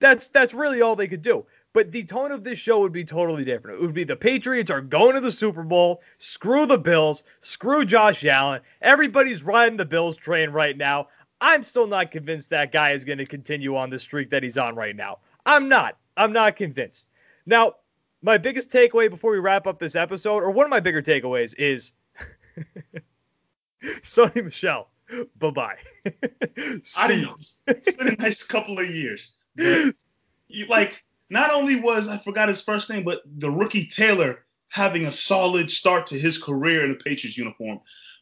That's 0.00 0.28
that's 0.28 0.54
really 0.54 0.80
all 0.80 0.96
they 0.96 1.08
could 1.08 1.22
do. 1.22 1.46
But 1.72 1.92
the 1.92 2.04
tone 2.04 2.32
of 2.32 2.44
this 2.44 2.58
show 2.58 2.80
would 2.80 2.92
be 2.92 3.04
totally 3.04 3.44
different. 3.44 3.80
It 3.80 3.84
would 3.84 3.94
be 3.94 4.04
the 4.04 4.16
Patriots 4.16 4.70
are 4.70 4.80
going 4.80 5.14
to 5.14 5.20
the 5.20 5.30
Super 5.30 5.62
Bowl. 5.62 6.00
Screw 6.18 6.66
the 6.66 6.78
Bills. 6.78 7.24
Screw 7.40 7.84
Josh 7.84 8.24
Allen. 8.24 8.62
Everybody's 8.80 9.42
riding 9.42 9.76
the 9.76 9.84
Bills 9.84 10.16
train 10.16 10.50
right 10.50 10.76
now. 10.76 11.08
I'm 11.40 11.62
still 11.62 11.86
not 11.86 12.10
convinced 12.10 12.50
that 12.50 12.72
guy 12.72 12.92
is 12.92 13.04
going 13.04 13.18
to 13.18 13.26
continue 13.26 13.76
on 13.76 13.90
the 13.90 13.98
streak 13.98 14.30
that 14.30 14.42
he's 14.42 14.58
on 14.58 14.74
right 14.74 14.96
now. 14.96 15.18
I'm 15.46 15.68
not. 15.68 15.98
I'm 16.16 16.32
not 16.32 16.56
convinced. 16.56 17.10
Now, 17.46 17.74
my 18.22 18.38
biggest 18.38 18.70
takeaway 18.70 19.08
before 19.08 19.30
we 19.30 19.38
wrap 19.38 19.66
up 19.66 19.78
this 19.78 19.94
episode, 19.94 20.42
or 20.42 20.50
one 20.50 20.66
of 20.66 20.70
my 20.70 20.80
bigger 20.80 21.00
takeaways, 21.02 21.54
is 21.56 21.92
Sony 24.02 24.44
Michel. 24.44 24.88
Bye 25.38 25.50
bye. 25.50 25.76
Know. 27.66 27.74
It's 27.74 27.96
been 27.96 28.08
a 28.08 28.16
nice 28.16 28.42
couple 28.42 28.78
of 28.78 28.90
years. 28.90 29.32
You, 30.50 30.66
like, 30.66 31.04
not 31.28 31.50
only 31.50 31.76
was 31.76 32.08
I 32.08 32.18
forgot 32.18 32.48
his 32.48 32.62
first 32.62 32.88
name, 32.88 33.04
but 33.04 33.20
the 33.26 33.50
rookie 33.50 33.86
Taylor 33.86 34.44
having 34.70 35.06
a 35.06 35.12
solid 35.12 35.70
start 35.70 36.06
to 36.06 36.18
his 36.18 36.42
career 36.42 36.84
in 36.84 36.90
the 36.90 36.96
Patriots 36.96 37.36
uniform. 37.36 37.80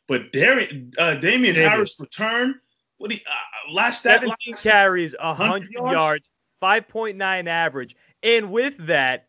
But 0.08 0.32
Darian, 0.32 0.92
uh, 0.98 1.14
Damien 1.14 1.54
Davis. 1.54 1.70
Harris 1.70 2.00
return. 2.00 2.60
What 2.98 3.12
he 3.12 3.22
uh, 3.28 3.72
last 3.72 4.00
stat 4.00 4.20
17 4.20 4.34
last- 4.50 4.62
carries, 4.62 5.14
100 5.20 5.68
100 5.68 5.72
yards, 5.72 6.30
yards? 6.62 6.86
5.9 6.88 7.46
average. 7.48 7.96
And 8.22 8.50
with 8.50 8.76
that, 8.86 9.28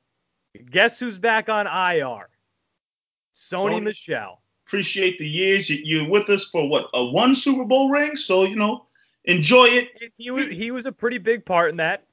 guess 0.72 1.00
who's 1.00 1.18
back 1.18 1.50
on 1.50 1.68
IR? 1.68 2.30
Sony 3.36 3.80
Sony. 3.80 3.84
Michel. 3.84 4.42
Appreciate 4.66 5.18
the 5.20 5.28
years 5.28 5.70
you, 5.70 5.80
you're 5.84 6.10
with 6.10 6.30
us 6.30 6.46
for 6.46 6.68
what 6.68 6.88
a 6.94 7.06
one 7.06 7.36
Super 7.36 7.64
Bowl 7.66 7.90
ring. 7.90 8.16
So 8.16 8.44
you 8.44 8.56
know, 8.56 8.87
enjoy 9.28 9.66
it. 9.66 9.90
He 10.18 10.32
was 10.32 10.48
he 10.48 10.72
was 10.72 10.86
a 10.86 10.92
pretty 10.92 11.20
big 11.20 11.46
part 11.46 11.70
in 11.70 11.78
that. 11.78 12.06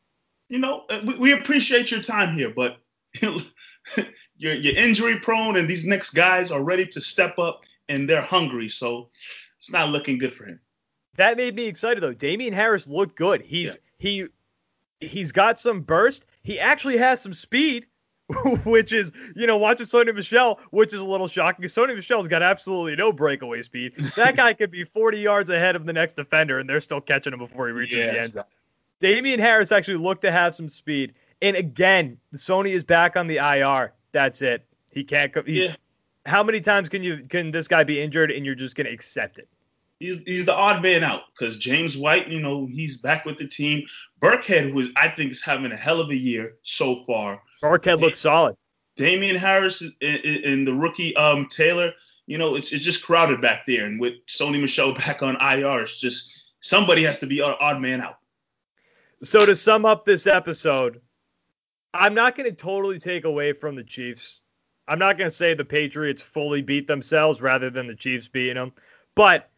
You 0.48 0.58
know, 0.58 0.84
uh, 0.90 1.00
we, 1.06 1.16
we 1.16 1.32
appreciate 1.32 1.90
your 1.90 2.02
time 2.02 2.36
here, 2.36 2.52
but 2.54 2.78
you're 3.22 3.40
you're 4.54 4.76
injury 4.76 5.18
prone, 5.18 5.56
and 5.56 5.68
these 5.68 5.86
next 5.86 6.10
guys 6.10 6.50
are 6.50 6.62
ready 6.62 6.86
to 6.86 7.00
step 7.00 7.38
up 7.38 7.62
and 7.88 8.08
they're 8.08 8.22
hungry. 8.22 8.68
So 8.68 9.08
it's 9.58 9.70
not 9.70 9.88
looking 9.88 10.18
good 10.18 10.34
for 10.34 10.44
him. 10.44 10.60
That 11.16 11.36
made 11.36 11.54
me 11.54 11.66
excited 11.66 12.02
though. 12.02 12.12
Damien 12.12 12.52
Harris 12.52 12.88
looked 12.88 13.16
good. 13.16 13.40
He's 13.40 13.70
yeah. 13.70 13.76
he 13.98 14.26
he's 15.00 15.32
got 15.32 15.58
some 15.58 15.80
burst. 15.80 16.26
He 16.42 16.58
actually 16.58 16.98
has 16.98 17.20
some 17.20 17.32
speed, 17.32 17.86
which 18.64 18.92
is 18.92 19.12
you 19.36 19.46
know 19.46 19.56
watching 19.56 19.86
Sony 19.86 20.14
Michel, 20.14 20.58
which 20.70 20.94
is 20.94 21.00
a 21.00 21.04
little 21.04 21.28
shocking. 21.28 21.64
Sony 21.66 21.94
Michel's 21.94 22.28
got 22.28 22.42
absolutely 22.42 22.96
no 22.96 23.12
breakaway 23.12 23.60
speed. 23.62 23.94
That 24.16 24.36
guy 24.36 24.54
could 24.54 24.70
be 24.70 24.84
40 24.84 25.18
yards 25.18 25.50
ahead 25.50 25.76
of 25.76 25.84
the 25.84 25.92
next 25.92 26.14
defender, 26.14 26.58
and 26.58 26.68
they're 26.68 26.80
still 26.80 27.00
catching 27.00 27.32
him 27.32 27.38
before 27.38 27.66
he 27.66 27.72
reaches 27.72 27.96
yes. 27.96 28.14
the 28.14 28.20
end 28.20 28.32
zone. 28.32 28.44
Damien 29.00 29.40
Harris 29.40 29.72
actually 29.72 29.98
looked 29.98 30.22
to 30.22 30.32
have 30.32 30.54
some 30.54 30.68
speed, 30.68 31.14
and 31.42 31.56
again, 31.56 32.16
Sony 32.34 32.70
is 32.70 32.82
back 32.82 33.16
on 33.16 33.26
the 33.26 33.36
IR. 33.36 33.92
That's 34.12 34.40
it. 34.40 34.64
He 34.90 35.04
can't. 35.04 35.32
He's, 35.46 35.70
yeah. 35.70 35.76
How 36.24 36.42
many 36.42 36.60
times 36.60 36.88
can 36.88 37.02
you 37.02 37.18
can 37.28 37.50
this 37.50 37.68
guy 37.68 37.84
be 37.84 38.00
injured 38.00 38.30
and 38.30 38.46
you're 38.46 38.54
just 38.54 38.76
going 38.76 38.86
to 38.86 38.92
accept 38.92 39.38
it? 39.38 39.48
He's 40.00 40.22
he's 40.24 40.44
the 40.44 40.54
odd 40.54 40.82
man 40.82 41.04
out 41.04 41.22
because 41.32 41.56
James 41.56 41.96
White, 41.96 42.28
you 42.28 42.40
know, 42.40 42.66
he's 42.66 42.96
back 42.96 43.24
with 43.24 43.38
the 43.38 43.46
team. 43.46 43.86
Burkhead, 44.20 44.70
who 44.70 44.80
is 44.80 44.88
I 44.96 45.08
think 45.08 45.30
is 45.30 45.42
having 45.42 45.72
a 45.72 45.76
hell 45.76 46.00
of 46.00 46.10
a 46.10 46.16
year 46.16 46.54
so 46.62 47.04
far. 47.04 47.40
Burkhead 47.62 48.00
looks 48.00 48.18
solid. 48.18 48.56
Damien 48.96 49.36
Harris 49.36 49.82
and, 49.82 50.66
the 50.66 50.74
rookie 50.74 51.16
um, 51.16 51.46
Taylor, 51.48 51.92
you 52.26 52.38
know, 52.38 52.54
it's 52.54 52.72
it's 52.72 52.84
just 52.84 53.04
crowded 53.04 53.40
back 53.40 53.66
there, 53.66 53.86
and 53.86 54.00
with 54.00 54.14
Sony 54.26 54.60
Michel 54.60 54.94
back 55.06 55.22
on 55.22 55.36
IR, 55.40 55.82
it's 55.82 55.98
just 55.98 56.30
somebody 56.60 57.02
has 57.04 57.18
to 57.20 57.26
be 57.26 57.40
an 57.40 57.54
odd 57.60 57.80
man 57.80 58.00
out. 58.00 58.18
So 59.22 59.46
to 59.46 59.54
sum 59.54 59.84
up 59.84 60.04
this 60.04 60.26
episode, 60.26 61.00
I'm 61.92 62.14
not 62.14 62.36
going 62.36 62.48
to 62.48 62.54
totally 62.54 62.98
take 62.98 63.24
away 63.24 63.52
from 63.52 63.74
the 63.74 63.84
Chiefs. 63.84 64.40
I'm 64.86 64.98
not 64.98 65.16
going 65.16 65.30
to 65.30 65.34
say 65.34 65.54
the 65.54 65.64
Patriots 65.64 66.20
fully 66.20 66.60
beat 66.60 66.86
themselves 66.86 67.40
rather 67.40 67.70
than 67.70 67.86
the 67.86 67.94
Chiefs 67.94 68.28
beating 68.28 68.56
them, 68.56 68.72
but 69.14 69.50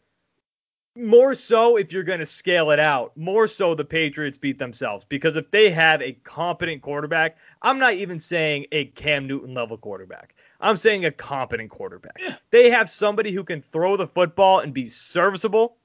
more 0.96 1.34
so 1.34 1.76
if 1.76 1.92
you're 1.92 2.02
going 2.02 2.20
to 2.20 2.26
scale 2.26 2.70
it 2.70 2.78
out, 2.78 3.16
more 3.16 3.46
so 3.46 3.74
the 3.74 3.84
Patriots 3.84 4.38
beat 4.38 4.58
themselves 4.58 5.04
because 5.08 5.36
if 5.36 5.50
they 5.50 5.70
have 5.70 6.00
a 6.02 6.12
competent 6.24 6.82
quarterback, 6.82 7.36
I'm 7.62 7.78
not 7.78 7.94
even 7.94 8.18
saying 8.18 8.66
a 8.72 8.86
Cam 8.86 9.26
Newton 9.26 9.54
level 9.54 9.76
quarterback. 9.76 10.34
I'm 10.60 10.76
saying 10.76 11.04
a 11.04 11.10
competent 11.10 11.70
quarterback. 11.70 12.16
Yeah. 12.18 12.36
They 12.50 12.70
have 12.70 12.88
somebody 12.88 13.32
who 13.32 13.44
can 13.44 13.60
throw 13.60 13.96
the 13.96 14.06
football 14.06 14.60
and 14.60 14.72
be 14.72 14.86
serviceable. 14.86 15.76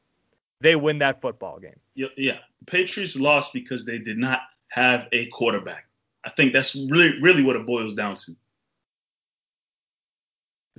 They 0.61 0.75
win 0.75 0.99
that 0.99 1.21
football 1.21 1.59
game. 1.59 1.79
Yeah, 1.95 2.07
yeah. 2.17 2.37
Patriots 2.67 3.15
lost 3.15 3.51
because 3.53 3.85
they 3.85 3.99
did 3.99 4.17
not 4.17 4.41
have 4.69 5.07
a 5.11 5.25
quarterback. 5.27 5.87
I 6.23 6.29
think 6.29 6.53
that's 6.53 6.75
really 6.75 7.19
really 7.19 7.43
what 7.43 7.55
it 7.55 7.65
boils 7.65 7.95
down 7.95 8.15
to. 8.17 8.35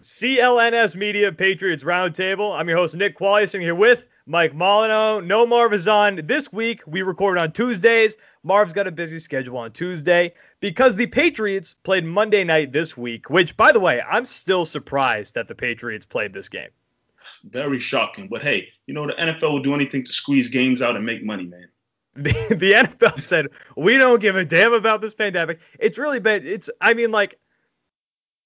CLNS 0.00 0.96
Media 0.96 1.30
Patriots 1.30 1.84
Roundtable. 1.84 2.56
I'm 2.58 2.68
your 2.68 2.78
host, 2.78 2.94
Nick 2.94 3.18
Quaglia, 3.18 3.48
sitting 3.48 3.66
here 3.66 3.74
with 3.74 4.06
Mike 4.26 4.54
Molyneaux. 4.54 5.24
No 5.24 5.46
Marv 5.46 5.72
is 5.72 5.88
on 5.88 6.20
this 6.24 6.52
week. 6.52 6.82
We 6.86 7.02
record 7.02 7.38
on 7.38 7.52
Tuesdays. 7.52 8.16
Marv's 8.42 8.72
got 8.72 8.86
a 8.86 8.92
busy 8.92 9.18
schedule 9.18 9.56
on 9.56 9.72
Tuesday 9.72 10.34
because 10.60 10.96
the 10.96 11.06
Patriots 11.06 11.74
played 11.74 12.04
Monday 12.04 12.44
night 12.44 12.72
this 12.72 12.96
week, 12.96 13.30
which, 13.30 13.56
by 13.56 13.72
the 13.72 13.80
way, 13.80 14.02
I'm 14.02 14.26
still 14.26 14.64
surprised 14.64 15.34
that 15.34 15.48
the 15.48 15.54
Patriots 15.54 16.06
played 16.06 16.32
this 16.32 16.48
game. 16.48 16.70
Very 17.44 17.78
shocking. 17.78 18.28
But 18.28 18.42
hey, 18.42 18.68
you 18.86 18.94
know, 18.94 19.06
the 19.06 19.12
NFL 19.14 19.52
will 19.52 19.62
do 19.62 19.74
anything 19.74 20.04
to 20.04 20.12
squeeze 20.12 20.48
games 20.48 20.82
out 20.82 20.96
and 20.96 21.04
make 21.04 21.24
money, 21.24 21.44
man. 21.46 21.68
The, 22.14 22.32
the 22.50 22.72
NFL 22.72 23.22
said, 23.22 23.48
we 23.74 23.96
don't 23.96 24.20
give 24.20 24.36
a 24.36 24.44
damn 24.44 24.74
about 24.74 25.00
this 25.00 25.14
pandemic. 25.14 25.60
It's 25.78 25.96
really 25.96 26.20
been, 26.20 26.46
it's, 26.46 26.68
I 26.78 26.92
mean, 26.92 27.10
like, 27.10 27.38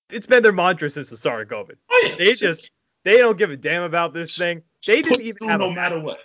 it's 0.09 0.27
been 0.27 0.45
their 0.45 0.53
mantra 0.53 0.89
since 0.89 1.11
the 1.11 1.17
start 1.17 1.43
of 1.43 1.49
COVID. 1.49 1.75
Oh, 1.91 2.05
yeah. 2.07 2.15
They 2.15 2.35
just, 2.35 2.71
they 3.03 3.19
don't 3.19 3.37
give 3.37 3.51
a 3.51 3.57
damn 3.57 3.83
about 3.83 4.15
this 4.15 4.39
thing. 4.39 4.63
They 4.87 5.03
didn't 5.03 5.23
even 5.23 5.49
have 5.49 5.61
no 5.61 5.71
matter 5.71 6.01
what. 6.01 6.19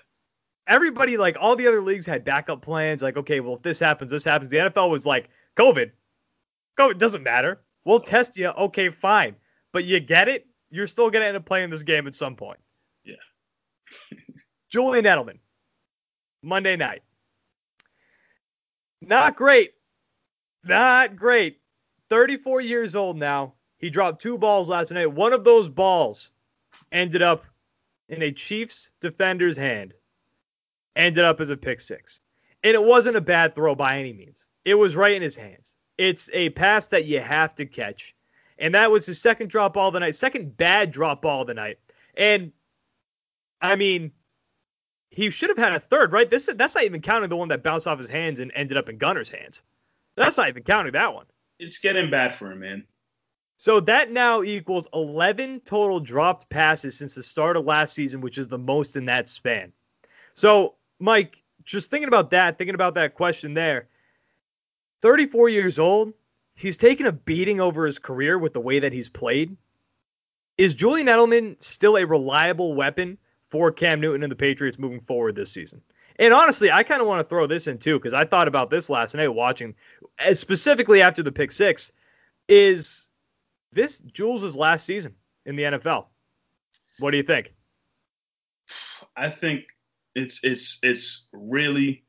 Everybody, 0.67 1.17
like 1.17 1.35
all 1.39 1.55
the 1.55 1.67
other 1.67 1.81
leagues, 1.81 2.05
had 2.05 2.23
backup 2.23 2.61
plans. 2.61 3.01
Like, 3.01 3.17
okay, 3.17 3.39
well, 3.39 3.55
if 3.55 3.61
this 3.61 3.79
happens, 3.79 4.11
this 4.11 4.23
happens. 4.23 4.49
The 4.49 4.57
NFL 4.57 4.89
was 4.89 5.05
like, 5.05 5.29
COVID, 5.57 5.91
COVID 6.77 6.97
doesn't 6.97 7.23
matter. 7.23 7.61
We'll 7.83 7.99
test 7.99 8.37
you. 8.37 8.49
Okay, 8.49 8.89
fine, 8.89 9.35
but 9.71 9.83
you 9.85 9.99
get 9.99 10.29
it. 10.29 10.45
You're 10.69 10.87
still 10.87 11.09
gonna 11.09 11.25
end 11.25 11.35
up 11.35 11.45
playing 11.45 11.71
this 11.71 11.83
game 11.83 12.07
at 12.07 12.15
some 12.15 12.35
point. 12.35 12.59
Yeah. 13.03 13.15
Julian 14.69 15.05
Edelman, 15.05 15.39
Monday 16.43 16.75
night. 16.75 17.01
Not 19.01 19.35
great. 19.35 19.71
Not 20.63 21.15
great. 21.15 21.59
34 22.09 22.61
years 22.61 22.95
old 22.95 23.17
now. 23.17 23.55
He 23.79 23.89
dropped 23.89 24.21
two 24.21 24.37
balls 24.37 24.69
last 24.69 24.91
night. 24.91 25.11
One 25.11 25.33
of 25.33 25.43
those 25.43 25.67
balls 25.67 26.29
ended 26.91 27.23
up 27.23 27.45
in 28.11 28.21
a 28.21 28.31
Chiefs 28.31 28.91
defender's 28.99 29.57
hand, 29.57 29.93
ended 30.95 31.23
up 31.23 31.39
as 31.41 31.49
a 31.49 31.57
pick 31.57 31.79
six. 31.79 32.19
And 32.63 32.75
it 32.75 32.83
wasn't 32.83 33.17
a 33.17 33.21
bad 33.21 33.55
throw 33.55 33.73
by 33.73 33.97
any 33.97 34.13
means. 34.13 34.47
It 34.65 34.75
was 34.75 34.95
right 34.95 35.13
in 35.13 35.21
his 35.21 35.35
hands. 35.35 35.77
It's 35.97 36.29
a 36.33 36.49
pass 36.49 36.87
that 36.87 37.05
you 37.05 37.19
have 37.21 37.55
to 37.55 37.65
catch. 37.65 38.13
And 38.59 38.75
that 38.75 38.91
was 38.91 39.05
his 39.05 39.19
second 39.19 39.49
drop 39.49 39.73
ball 39.73 39.87
of 39.87 39.93
the 39.93 40.01
night, 40.01 40.15
second 40.15 40.55
bad 40.57 40.91
drop 40.91 41.23
ball 41.23 41.41
of 41.41 41.47
the 41.47 41.53
night. 41.53 41.79
And 42.15 42.51
I 43.61 43.75
mean, 43.75 44.11
he 45.09 45.29
should 45.29 45.49
have 45.49 45.57
had 45.57 45.73
a 45.73 45.79
third, 45.79 46.11
right? 46.11 46.29
This 46.29 46.49
that's 46.55 46.75
not 46.75 46.83
even 46.83 47.01
counting 47.01 47.29
the 47.29 47.35
one 47.35 47.47
that 47.47 47.63
bounced 47.63 47.87
off 47.87 47.97
his 47.97 48.09
hands 48.09 48.39
and 48.39 48.51
ended 48.53 48.77
up 48.77 48.89
in 48.89 48.97
Gunner's 48.97 49.29
hands. 49.29 49.63
That's 50.15 50.37
not 50.37 50.49
even 50.49 50.63
counting 50.63 50.93
that 50.93 51.13
one. 51.13 51.25
It's 51.59 51.79
getting 51.79 52.11
bad 52.11 52.35
for 52.35 52.51
him, 52.51 52.59
man. 52.59 52.85
So 53.61 53.79
that 53.81 54.11
now 54.11 54.41
equals 54.41 54.87
11 54.91 55.59
total 55.65 55.99
dropped 55.99 56.49
passes 56.49 56.97
since 56.97 57.13
the 57.13 57.21
start 57.21 57.55
of 57.55 57.63
last 57.63 57.93
season, 57.93 58.19
which 58.19 58.39
is 58.39 58.47
the 58.47 58.57
most 58.57 58.95
in 58.95 59.05
that 59.05 59.29
span. 59.29 59.71
So, 60.33 60.73
Mike, 60.97 61.43
just 61.63 61.91
thinking 61.91 62.07
about 62.07 62.31
that, 62.31 62.57
thinking 62.57 62.73
about 62.73 62.95
that 62.95 63.13
question 63.13 63.53
there 63.53 63.87
34 65.03 65.49
years 65.49 65.77
old, 65.77 66.11
he's 66.55 66.75
taken 66.75 67.05
a 67.05 67.11
beating 67.11 67.61
over 67.61 67.85
his 67.85 67.99
career 67.99 68.39
with 68.39 68.53
the 68.53 68.59
way 68.59 68.79
that 68.79 68.93
he's 68.93 69.09
played. 69.09 69.55
Is 70.57 70.73
Julian 70.73 71.05
Edelman 71.05 71.61
still 71.61 71.97
a 71.97 72.03
reliable 72.03 72.73
weapon 72.73 73.15
for 73.45 73.71
Cam 73.71 74.01
Newton 74.01 74.23
and 74.23 74.31
the 74.31 74.35
Patriots 74.35 74.79
moving 74.79 75.01
forward 75.01 75.35
this 75.35 75.51
season? 75.51 75.83
And 76.15 76.33
honestly, 76.33 76.71
I 76.71 76.81
kind 76.81 76.99
of 76.99 77.07
want 77.07 77.19
to 77.19 77.29
throw 77.29 77.45
this 77.45 77.67
in 77.67 77.77
too 77.77 77.99
because 77.99 78.13
I 78.13 78.25
thought 78.25 78.47
about 78.47 78.71
this 78.71 78.89
last 78.89 79.13
night 79.13 79.27
watching, 79.27 79.75
eh, 80.17 80.33
specifically 80.33 80.99
after 80.99 81.21
the 81.21 81.31
pick 81.31 81.51
six. 81.51 81.91
Is 82.47 83.00
this 83.73 83.99
Jules' 83.99 84.55
last 84.55 84.85
season 84.85 85.15
in 85.45 85.55
the 85.55 85.63
NFL. 85.63 86.05
What 86.99 87.11
do 87.11 87.17
you 87.17 87.23
think? 87.23 87.53
I 89.15 89.29
think 89.29 89.65
it's 90.15 90.43
it's 90.43 90.79
it's 90.83 91.29
really 91.33 92.03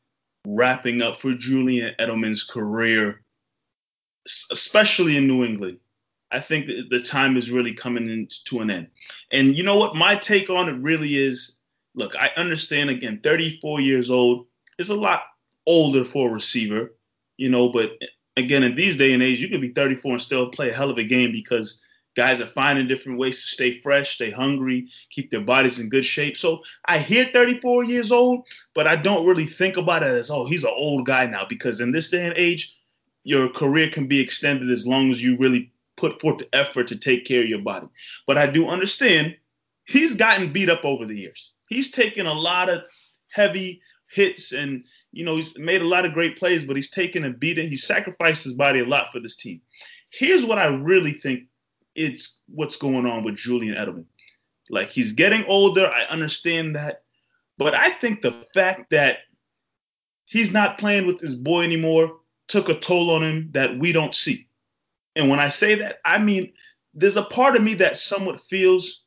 wrapping 0.47 1.03
up 1.03 1.21
for 1.21 1.33
Julian 1.33 1.95
Edelman's 1.99 2.45
career, 2.45 3.23
especially 4.51 5.17
in 5.17 5.27
New 5.27 5.45
England. 5.45 5.79
I 6.31 6.41
think 6.41 6.67
the 6.67 7.03
time 7.03 7.37
is 7.37 7.51
really 7.51 7.75
coming 7.75 8.29
to 8.47 8.61
an 8.61 8.71
end. 8.71 8.89
And 9.31 9.57
you 9.57 9.63
know 9.63 9.77
what? 9.77 9.95
My 9.95 10.15
take 10.15 10.49
on 10.49 10.69
it 10.69 10.81
really 10.81 11.17
is 11.17 11.59
look, 11.95 12.17
I 12.17 12.31
understand 12.37 12.91
again, 12.91 13.21
34 13.23 13.81
years 13.81 14.11
old 14.11 14.47
is 14.79 14.89
a 14.89 14.95
lot 14.95 15.25
older 15.67 16.05
for 16.05 16.31
a 16.31 16.33
receiver, 16.33 16.95
you 17.37 17.51
know, 17.51 17.69
but 17.69 17.93
again, 18.37 18.63
in 18.63 18.75
these 18.75 18.97
day 18.97 19.13
and 19.13 19.23
age, 19.23 19.41
you 19.41 19.49
can 19.49 19.61
be 19.61 19.73
34 19.73 20.13
and 20.13 20.21
still 20.21 20.49
play 20.49 20.71
a 20.71 20.75
hell 20.75 20.91
of 20.91 20.99
a 20.99 21.05
game 21.05 21.33
because 21.33 21.81
guys 22.17 22.41
are 22.41 22.47
finding 22.47 22.87
different 22.87 23.19
ways 23.19 23.41
to 23.41 23.47
stay 23.47 23.81
fresh, 23.81 24.15
stay 24.15 24.31
hungry, 24.31 24.89
keep 25.11 25.31
their 25.31 25.41
bodies 25.41 25.79
in 25.79 25.89
good 25.89 26.05
shape. 26.05 26.37
So 26.37 26.63
I 26.87 26.99
hear 26.99 27.29
34 27.33 27.85
years 27.85 28.13
old, 28.13 28.47
but 28.75 28.87
I 28.87 28.97
don't 28.97 29.27
really 29.27 29.47
think 29.47 29.77
about 29.77 30.03
it 30.03 30.15
as, 30.15 30.31
oh, 30.31 30.45
he's 30.45 30.65
an 30.65 30.73
old 30.75 31.07
guy 31.07 31.27
now 31.27 31.47
because 31.49 31.81
in 31.81 31.93
this 31.93 32.11
day 32.11 32.27
and 32.27 32.37
age, 32.37 32.77
your 33.25 33.49
career 33.49 33.89
can 33.89 34.09
be 34.09 34.21
extended 34.21 34.71
as 34.71 34.87
long 34.87 35.11
as 35.11 35.23
you 35.23 35.37
really 35.37 35.73
put 35.97 36.21
forth 36.21 36.39
the 36.39 36.49
effort 36.55 36.89
to 36.89 36.99
take 36.99 37.25
care 37.25 37.43
of 37.43 37.49
your 37.49 37.61
body. 37.61 37.87
But 38.27 38.37
I 38.37 38.47
do 38.47 38.69
understand 38.69 39.37
he's 39.85 40.15
gotten 40.15 40.53
beat 40.53 40.69
up 40.69 40.85
over 40.85 41.07
the 41.07 41.17
years. 41.17 41.53
He's 41.69 41.91
taken 41.91 42.27
a 42.27 42.33
lot 42.33 42.69
of 42.69 42.83
heavy 43.31 43.81
hits 44.11 44.53
and 44.53 44.85
you 45.13 45.25
know, 45.25 45.37
he's 45.37 45.57
made 45.59 45.83
a 45.83 45.87
lot 45.87 46.05
of 46.05 46.15
great 46.15 46.39
plays, 46.39 46.65
but 46.65 46.77
he's 46.77 46.91
taken 46.91 47.25
a 47.25 47.31
beating. 47.31 47.69
He 47.69 47.77
sacrificed 47.77 48.45
his 48.45 48.55
body 48.55 48.81
a 48.81 48.85
lot 48.85 49.13
for 49.13 49.21
this 49.21 49.37
team. 49.37 49.61
Here's 50.11 50.45
what 50.45 50.59
I 50.59 50.67
really 50.67 51.13
think 51.13 51.45
it's 51.95 52.41
what's 52.49 52.77
going 52.77 53.07
on 53.07 53.23
with 53.23 53.37
Julian 53.37 53.75
Edelman. 53.75 54.07
Like 54.71 54.89
he's 54.89 55.13
getting 55.13 55.45
older. 55.45 55.87
I 55.87 56.03
understand 56.05 56.77
that. 56.77 57.03
But 57.59 57.75
I 57.75 57.91
think 57.91 58.23
the 58.23 58.33
fact 58.55 58.91
that 58.91 59.19
he's 60.25 60.53
not 60.53 60.79
playing 60.79 61.07
with 61.07 61.21
his 61.21 61.37
boy 61.37 61.63
anymore 61.63 62.21
took 62.49 62.69
a 62.69 62.75
toll 62.75 63.11
on 63.11 63.23
him 63.23 63.51
that 63.53 63.79
we 63.79 63.93
don't 63.93 64.15
see. 64.15 64.49
And 65.15 65.29
when 65.29 65.41
I 65.41 65.51
say 65.51 65.75
that, 65.77 65.99
I 66.05 66.19
mean 66.19 66.53
there's 66.95 67.17
a 67.17 67.23
part 67.23 67.57
of 67.57 67.63
me 67.63 67.75
that 67.75 67.99
somewhat 67.99 68.43
feels 68.49 69.02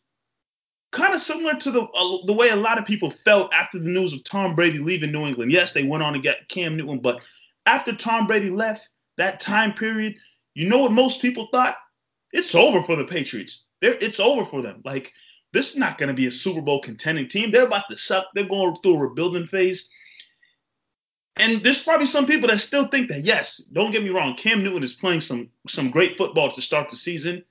kind 0.95 1.13
of 1.13 1.21
similar 1.21 1.55
to 1.55 1.71
the 1.71 1.83
uh, 1.83 2.17
the 2.25 2.33
way 2.33 2.49
a 2.49 2.55
lot 2.55 2.79
of 2.79 2.85
people 2.85 3.11
felt 3.23 3.53
after 3.53 3.77
the 3.77 3.89
news 3.89 4.13
of 4.13 4.23
Tom 4.23 4.55
Brady 4.55 4.79
leaving 4.79 5.11
New 5.11 5.25
England. 5.27 5.51
Yes, 5.51 5.73
they 5.73 5.83
went 5.83 6.03
on 6.03 6.13
to 6.13 6.19
get 6.19 6.49
Cam 6.49 6.75
Newton, 6.75 6.99
but 6.99 7.21
after 7.65 7.93
Tom 7.93 8.27
Brady 8.27 8.49
left, 8.49 8.89
that 9.17 9.39
time 9.39 9.73
period, 9.73 10.15
you 10.53 10.67
know 10.67 10.79
what 10.79 10.91
most 10.91 11.21
people 11.21 11.47
thought? 11.51 11.75
it's 12.35 12.53
over 12.53 12.83
for 12.83 12.95
the 12.95 13.05
Patriots. 13.05 13.63
They're, 13.81 13.95
it's 14.01 14.19
over 14.19 14.45
for 14.45 14.61
them. 14.61 14.81
Like 14.83 15.13
this 15.53 15.71
is 15.71 15.77
not 15.77 15.97
going 15.97 16.09
to 16.09 16.13
be 16.13 16.27
a 16.27 16.31
Super 16.31 16.61
Bowl 16.61 16.81
contending 16.81 17.27
team. 17.27 17.49
They're 17.49 17.65
about 17.65 17.85
to 17.89 17.97
suck. 17.97 18.27
They're 18.35 18.43
going 18.43 18.75
through 18.77 18.95
a 18.95 19.07
rebuilding 19.07 19.47
phase. 19.47 19.89
And 21.37 21.61
there's 21.63 21.83
probably 21.83 22.05
some 22.05 22.25
people 22.25 22.49
that 22.49 22.59
still 22.59 22.87
think 22.87 23.09
that 23.09 23.21
yes, 23.21 23.57
don't 23.57 23.91
get 23.91 24.03
me 24.03 24.09
wrong, 24.09 24.35
Cam 24.35 24.63
Newton 24.63 24.83
is 24.83 24.93
playing 24.93 25.21
some 25.21 25.49
some 25.67 25.89
great 25.89 26.17
football 26.17 26.51
to 26.51 26.61
start 26.61 26.89
the 26.89 26.95
season. 26.95 27.43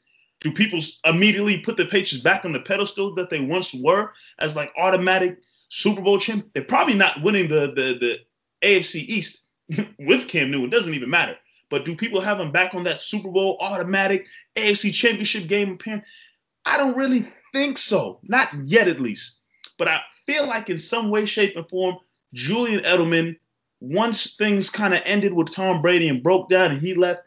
Do 0.45 0.53
people 0.53 0.79
immediately 1.07 1.59
put 1.59 1.79
the 1.79 1.87
Patriots 1.87 2.23
back 2.23 2.45
on 2.45 2.53
the 2.53 2.61
pedestal 2.61 3.15
that 3.15 3.31
they 3.31 3.41
once 3.41 3.75
were 3.75 4.13
as 4.39 4.55
like 4.55 4.71
automatic 4.79 5.39
Super 5.69 6.03
Bowl 6.03 6.19
champ? 6.19 6.47
They're 6.53 6.63
probably 6.63 6.95
not 6.95 7.23
winning 7.23 7.49
the 7.49 7.73
the 7.75 7.99
the 7.99 8.19
AFC 8.63 8.97
East 8.97 9.47
with 9.99 10.29
Cam 10.29 10.51
Newton. 10.51 10.67
It 10.67 10.73
doesn't 10.73 10.93
even 10.93 11.09
matter. 11.09 11.37
But 11.71 11.87
do 11.87 11.97
people 11.97 12.21
have 12.21 12.37
them 12.37 12.53
back 12.53 12.75
on 12.75 12.85
that 12.85 13.01
Super 13.01 13.31
Bowl 13.31 13.57
automatic 13.59 14.27
AFC 14.55 14.93
championship 14.93 15.49
game 15.49 15.73
appearance? 15.73 16.05
I 16.67 16.77
don't 16.77 16.97
really 16.97 17.27
think 17.55 17.79
so. 17.79 18.21
Not 18.23 18.49
yet, 18.65 18.87
at 18.87 19.01
least. 19.01 19.39
But 19.79 19.89
I 19.89 20.01
feel 20.27 20.47
like 20.47 20.69
in 20.69 20.79
some 20.79 21.09
way, 21.09 21.25
shape, 21.25 21.57
and 21.57 21.69
form, 21.71 21.97
Julian 22.35 22.81
Edelman, 22.81 23.37
once 23.81 24.35
things 24.37 24.69
kind 24.69 24.93
of 24.93 25.01
ended 25.07 25.33
with 25.33 25.53
Tom 25.53 25.81
Brady 25.81 26.09
and 26.09 26.23
broke 26.23 26.51
down 26.51 26.73
and 26.73 26.81
he 26.81 26.93
left, 26.95 27.23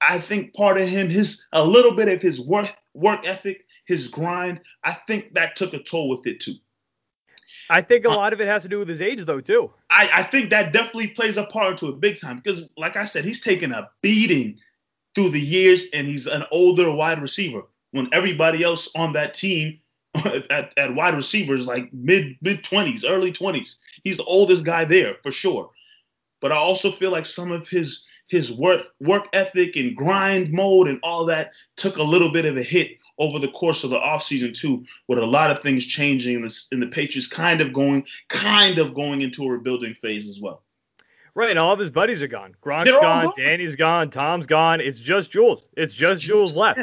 I 0.00 0.18
think 0.18 0.54
part 0.54 0.78
of 0.78 0.88
him, 0.88 1.10
his 1.10 1.46
a 1.52 1.64
little 1.64 1.94
bit 1.94 2.08
of 2.08 2.22
his 2.22 2.40
work 2.40 2.74
work 2.94 3.26
ethic, 3.26 3.66
his 3.86 4.08
grind, 4.08 4.60
I 4.84 4.92
think 4.92 5.34
that 5.34 5.56
took 5.56 5.74
a 5.74 5.82
toll 5.82 6.08
with 6.08 6.26
it 6.26 6.40
too. 6.40 6.54
I 7.70 7.82
think 7.82 8.04
a 8.04 8.10
uh, 8.10 8.16
lot 8.16 8.32
of 8.32 8.40
it 8.40 8.48
has 8.48 8.62
to 8.62 8.68
do 8.68 8.78
with 8.78 8.88
his 8.88 9.00
age, 9.00 9.24
though, 9.24 9.40
too. 9.40 9.70
I, 9.90 10.08
I 10.14 10.22
think 10.22 10.50
that 10.50 10.72
definitely 10.72 11.08
plays 11.08 11.36
a 11.36 11.44
part 11.44 11.72
into 11.72 11.88
it 11.88 12.00
big 12.00 12.18
time 12.18 12.36
because, 12.36 12.68
like 12.76 12.96
I 12.96 13.04
said, 13.04 13.24
he's 13.24 13.42
taken 13.42 13.72
a 13.72 13.90
beating 14.02 14.58
through 15.14 15.30
the 15.30 15.40
years, 15.40 15.88
and 15.92 16.06
he's 16.06 16.26
an 16.26 16.44
older 16.50 16.90
wide 16.90 17.20
receiver. 17.20 17.62
When 17.90 18.08
everybody 18.12 18.62
else 18.62 18.88
on 18.94 19.12
that 19.14 19.34
team 19.34 19.80
at, 20.50 20.72
at 20.78 20.94
wide 20.94 21.14
receivers 21.14 21.66
like 21.66 21.92
mid 21.92 22.36
mid 22.40 22.64
twenties, 22.64 23.04
early 23.04 23.32
twenties, 23.32 23.78
he's 24.04 24.16
the 24.16 24.24
oldest 24.24 24.64
guy 24.64 24.84
there 24.84 25.16
for 25.22 25.30
sure. 25.30 25.70
But 26.40 26.52
I 26.52 26.56
also 26.56 26.90
feel 26.90 27.10
like 27.10 27.26
some 27.26 27.50
of 27.50 27.68
his 27.68 28.04
his 28.28 28.52
work 28.52 28.82
work 29.00 29.26
ethic 29.32 29.76
and 29.76 29.96
grind 29.96 30.52
mode 30.52 30.88
and 30.88 31.00
all 31.02 31.24
that 31.24 31.52
took 31.76 31.96
a 31.96 32.02
little 32.02 32.30
bit 32.30 32.44
of 32.44 32.56
a 32.56 32.62
hit 32.62 32.98
over 33.18 33.38
the 33.38 33.48
course 33.48 33.84
of 33.84 33.90
the 33.90 33.98
offseason 33.98 34.56
too, 34.56 34.84
with 35.08 35.18
a 35.18 35.26
lot 35.26 35.50
of 35.50 35.60
things 35.60 35.84
changing 35.84 36.36
and 36.36 36.44
the, 36.44 36.66
and 36.72 36.82
the 36.82 36.86
Patriots 36.86 37.26
kind 37.26 37.60
of 37.60 37.72
going 37.72 38.04
kind 38.28 38.78
of 38.78 38.94
going 38.94 39.22
into 39.22 39.44
a 39.44 39.50
rebuilding 39.50 39.94
phase 39.94 40.28
as 40.28 40.40
well. 40.40 40.62
Right, 41.34 41.50
and 41.50 41.58
all 41.58 41.72
of 41.72 41.78
his 41.78 41.90
buddies 41.90 42.22
are 42.22 42.28
gone. 42.28 42.54
Gronk's 42.62 42.90
gone, 42.90 43.26
gone, 43.26 43.32
Danny's 43.36 43.76
gone, 43.76 44.10
Tom's 44.10 44.46
gone. 44.46 44.80
It's 44.80 45.00
just 45.00 45.30
Jules. 45.30 45.68
It's 45.76 45.94
just 45.94 46.22
Jules 46.22 46.56
left. 46.56 46.80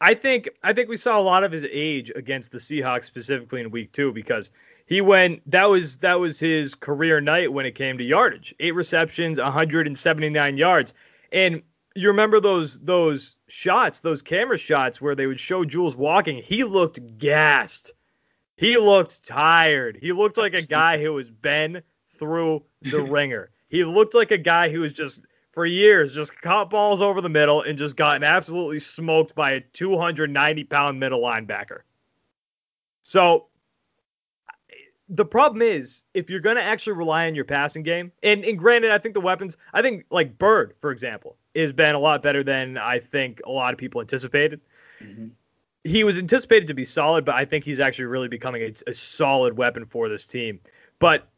I 0.00 0.14
think 0.14 0.48
I 0.62 0.72
think 0.72 0.88
we 0.88 0.96
saw 0.96 1.18
a 1.18 1.22
lot 1.22 1.44
of 1.44 1.52
his 1.52 1.66
age 1.70 2.10
against 2.16 2.50
the 2.50 2.58
Seahawks 2.58 3.04
specifically 3.04 3.60
in 3.60 3.70
week 3.70 3.92
two 3.92 4.12
because 4.12 4.50
he 4.86 5.00
went 5.00 5.48
that 5.50 5.70
was 5.70 5.98
that 5.98 6.20
was 6.20 6.38
his 6.38 6.74
career 6.74 7.20
night 7.20 7.52
when 7.52 7.66
it 7.66 7.74
came 7.74 7.96
to 7.98 8.04
yardage. 8.04 8.54
Eight 8.60 8.74
receptions, 8.74 9.38
179 9.38 10.56
yards. 10.56 10.94
And 11.32 11.62
you 11.94 12.08
remember 12.08 12.40
those 12.40 12.80
those 12.80 13.36
shots, 13.48 14.00
those 14.00 14.22
camera 14.22 14.58
shots 14.58 15.00
where 15.00 15.14
they 15.14 15.26
would 15.26 15.40
show 15.40 15.64
Jules 15.64 15.96
walking. 15.96 16.42
He 16.42 16.64
looked 16.64 17.18
gassed. 17.18 17.92
He 18.56 18.76
looked 18.76 19.26
tired. 19.26 19.98
He 20.00 20.12
looked 20.12 20.36
like 20.36 20.54
a 20.54 20.62
guy 20.62 20.98
who 20.98 21.12
was 21.14 21.30
been 21.30 21.82
through 22.08 22.62
the 22.82 23.02
ringer. 23.02 23.50
He 23.68 23.84
looked 23.84 24.14
like 24.14 24.30
a 24.30 24.38
guy 24.38 24.68
who 24.68 24.80
was 24.80 24.92
just 24.92 25.22
for 25.52 25.66
years 25.66 26.14
just 26.14 26.40
caught 26.42 26.68
balls 26.68 27.00
over 27.00 27.20
the 27.20 27.28
middle 27.28 27.62
and 27.62 27.78
just 27.78 27.96
gotten 27.96 28.22
absolutely 28.22 28.80
smoked 28.80 29.34
by 29.34 29.52
a 29.52 29.60
290 29.60 30.64
pound 30.64 31.00
middle 31.00 31.20
linebacker. 31.20 31.80
So 33.00 33.46
the 35.14 35.24
problem 35.24 35.62
is 35.62 36.02
if 36.12 36.28
you're 36.28 36.40
going 36.40 36.56
to 36.56 36.62
actually 36.62 36.94
rely 36.94 37.26
on 37.26 37.34
your 37.34 37.44
passing 37.44 37.84
game, 37.84 38.10
and, 38.22 38.44
and 38.44 38.58
granted, 38.58 38.90
I 38.90 38.98
think 38.98 39.14
the 39.14 39.20
weapons, 39.20 39.56
I 39.72 39.80
think 39.80 40.04
like 40.10 40.38
Byrd, 40.38 40.74
for 40.80 40.90
example, 40.90 41.36
has 41.54 41.72
been 41.72 41.94
a 41.94 42.00
lot 42.00 42.22
better 42.22 42.42
than 42.42 42.76
I 42.76 42.98
think 42.98 43.40
a 43.46 43.50
lot 43.50 43.72
of 43.72 43.78
people 43.78 44.00
anticipated. 44.00 44.60
Mm-hmm. 45.00 45.28
He 45.84 46.02
was 46.02 46.18
anticipated 46.18 46.66
to 46.66 46.74
be 46.74 46.84
solid, 46.84 47.24
but 47.24 47.36
I 47.36 47.44
think 47.44 47.64
he's 47.64 47.78
actually 47.78 48.06
really 48.06 48.28
becoming 48.28 48.62
a, 48.62 48.90
a 48.90 48.94
solid 48.94 49.56
weapon 49.56 49.84
for 49.84 50.08
this 50.08 50.26
team. 50.26 50.58
But 50.98 51.28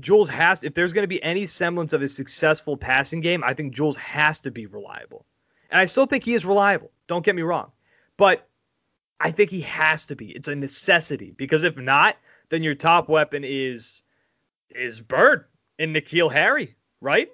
Jules 0.00 0.30
has, 0.30 0.64
if 0.64 0.72
there's 0.72 0.92
going 0.92 1.02
to 1.02 1.08
be 1.08 1.22
any 1.22 1.44
semblance 1.44 1.92
of 1.92 2.00
a 2.00 2.08
successful 2.08 2.76
passing 2.76 3.20
game, 3.20 3.44
I 3.44 3.52
think 3.52 3.74
Jules 3.74 3.96
has 3.96 4.38
to 4.40 4.50
be 4.50 4.66
reliable. 4.66 5.26
And 5.70 5.80
I 5.80 5.84
still 5.84 6.06
think 6.06 6.24
he 6.24 6.34
is 6.34 6.46
reliable. 6.46 6.90
Don't 7.06 7.24
get 7.24 7.34
me 7.34 7.42
wrong. 7.42 7.70
But 8.16 8.48
I 9.20 9.30
think 9.30 9.50
he 9.50 9.60
has 9.62 10.06
to 10.06 10.16
be. 10.16 10.30
It's 10.30 10.48
a 10.48 10.56
necessity 10.56 11.34
because 11.36 11.64
if 11.64 11.76
not, 11.76 12.16
then 12.50 12.62
your 12.62 12.74
top 12.74 13.08
weapon 13.08 13.44
is 13.44 14.02
is 14.70 15.00
Byrd 15.00 15.46
and 15.78 15.94
N'Keal 15.94 16.32
Harry, 16.32 16.74
right? 17.00 17.28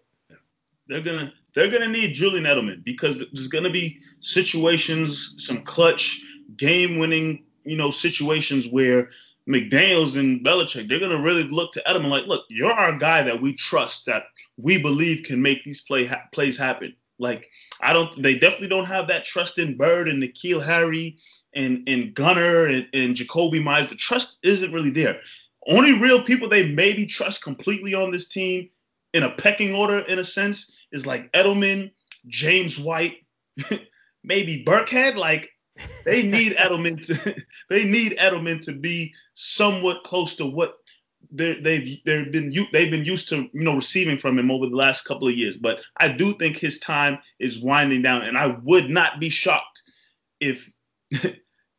They're 0.88 1.00
gonna 1.00 1.32
they're 1.54 1.70
gonna 1.70 1.88
need 1.88 2.14
Julian 2.14 2.44
Edelman 2.44 2.84
because 2.84 3.24
there's 3.32 3.48
gonna 3.48 3.70
be 3.70 4.00
situations, 4.20 5.34
some 5.38 5.62
clutch, 5.62 6.22
game 6.56 6.98
winning, 6.98 7.44
you 7.64 7.76
know, 7.76 7.90
situations 7.90 8.68
where 8.68 9.10
McDaniels 9.48 10.18
and 10.18 10.44
Belichick, 10.44 10.88
they're 10.88 11.00
gonna 11.00 11.20
really 11.20 11.44
look 11.44 11.72
to 11.72 11.82
Edelman 11.86 12.10
like, 12.10 12.26
look, 12.26 12.44
you're 12.48 12.72
our 12.72 12.96
guy 12.96 13.22
that 13.22 13.40
we 13.40 13.54
trust, 13.54 14.06
that 14.06 14.24
we 14.56 14.80
believe 14.80 15.24
can 15.24 15.40
make 15.40 15.64
these 15.64 15.82
play 15.82 16.04
ha- 16.04 16.24
plays 16.32 16.56
happen. 16.56 16.94
Like 17.18 17.48
I 17.80 17.92
don't, 17.92 18.22
they 18.22 18.34
definitely 18.34 18.68
don't 18.68 18.86
have 18.86 19.08
that 19.08 19.24
trust 19.24 19.58
in 19.58 19.76
Byrd 19.76 20.08
and 20.08 20.22
N'Keal 20.22 20.64
Harry 20.64 21.16
and 21.54 21.88
and 21.88 22.14
Gunner 22.14 22.66
and, 22.66 22.88
and 22.92 23.16
Jakobi 23.16 23.62
Meyers. 23.62 23.88
The 23.88 23.96
trust 23.96 24.38
isn't 24.42 24.72
really 24.72 24.90
there. 24.90 25.20
Only 25.66 25.98
real 25.98 26.22
people 26.22 26.48
they 26.48 26.68
maybe 26.68 27.06
trust 27.06 27.42
completely 27.42 27.94
on 27.94 28.10
this 28.10 28.28
team 28.28 28.68
in 29.12 29.22
a 29.22 29.30
pecking 29.30 29.74
order, 29.74 30.00
in 30.00 30.18
a 30.18 30.24
sense, 30.24 30.72
is 30.92 31.06
like 31.06 31.32
Edelman, 31.32 31.90
James 32.26 32.78
White, 32.78 33.18
maybe 34.24 34.64
Burkhead. 34.64 35.16
Like 35.16 35.50
they 36.04 36.22
need 36.26 36.56
Edelman 36.56 37.04
to 37.06 37.42
they 37.70 37.84
need 37.84 38.16
Edelman 38.18 38.60
to 38.62 38.72
be 38.72 39.14
somewhat 39.34 40.04
close 40.04 40.36
to 40.36 40.46
what 40.46 40.78
they've 41.30 41.62
they've 42.04 42.30
been 42.32 42.52
they've 42.72 42.90
been 42.90 43.04
used 43.04 43.28
to 43.30 43.48
you 43.52 43.64
know 43.64 43.76
receiving 43.76 44.18
from 44.18 44.38
him 44.38 44.50
over 44.50 44.66
the 44.66 44.76
last 44.76 45.04
couple 45.04 45.28
of 45.28 45.34
years. 45.34 45.56
But 45.56 45.80
I 45.96 46.08
do 46.08 46.34
think 46.34 46.56
his 46.56 46.78
time 46.78 47.18
is 47.38 47.58
winding 47.58 48.02
down, 48.02 48.22
and 48.22 48.36
I 48.36 48.58
would 48.62 48.90
not 48.90 49.20
be 49.20 49.30
shocked 49.30 49.82
if 50.40 50.68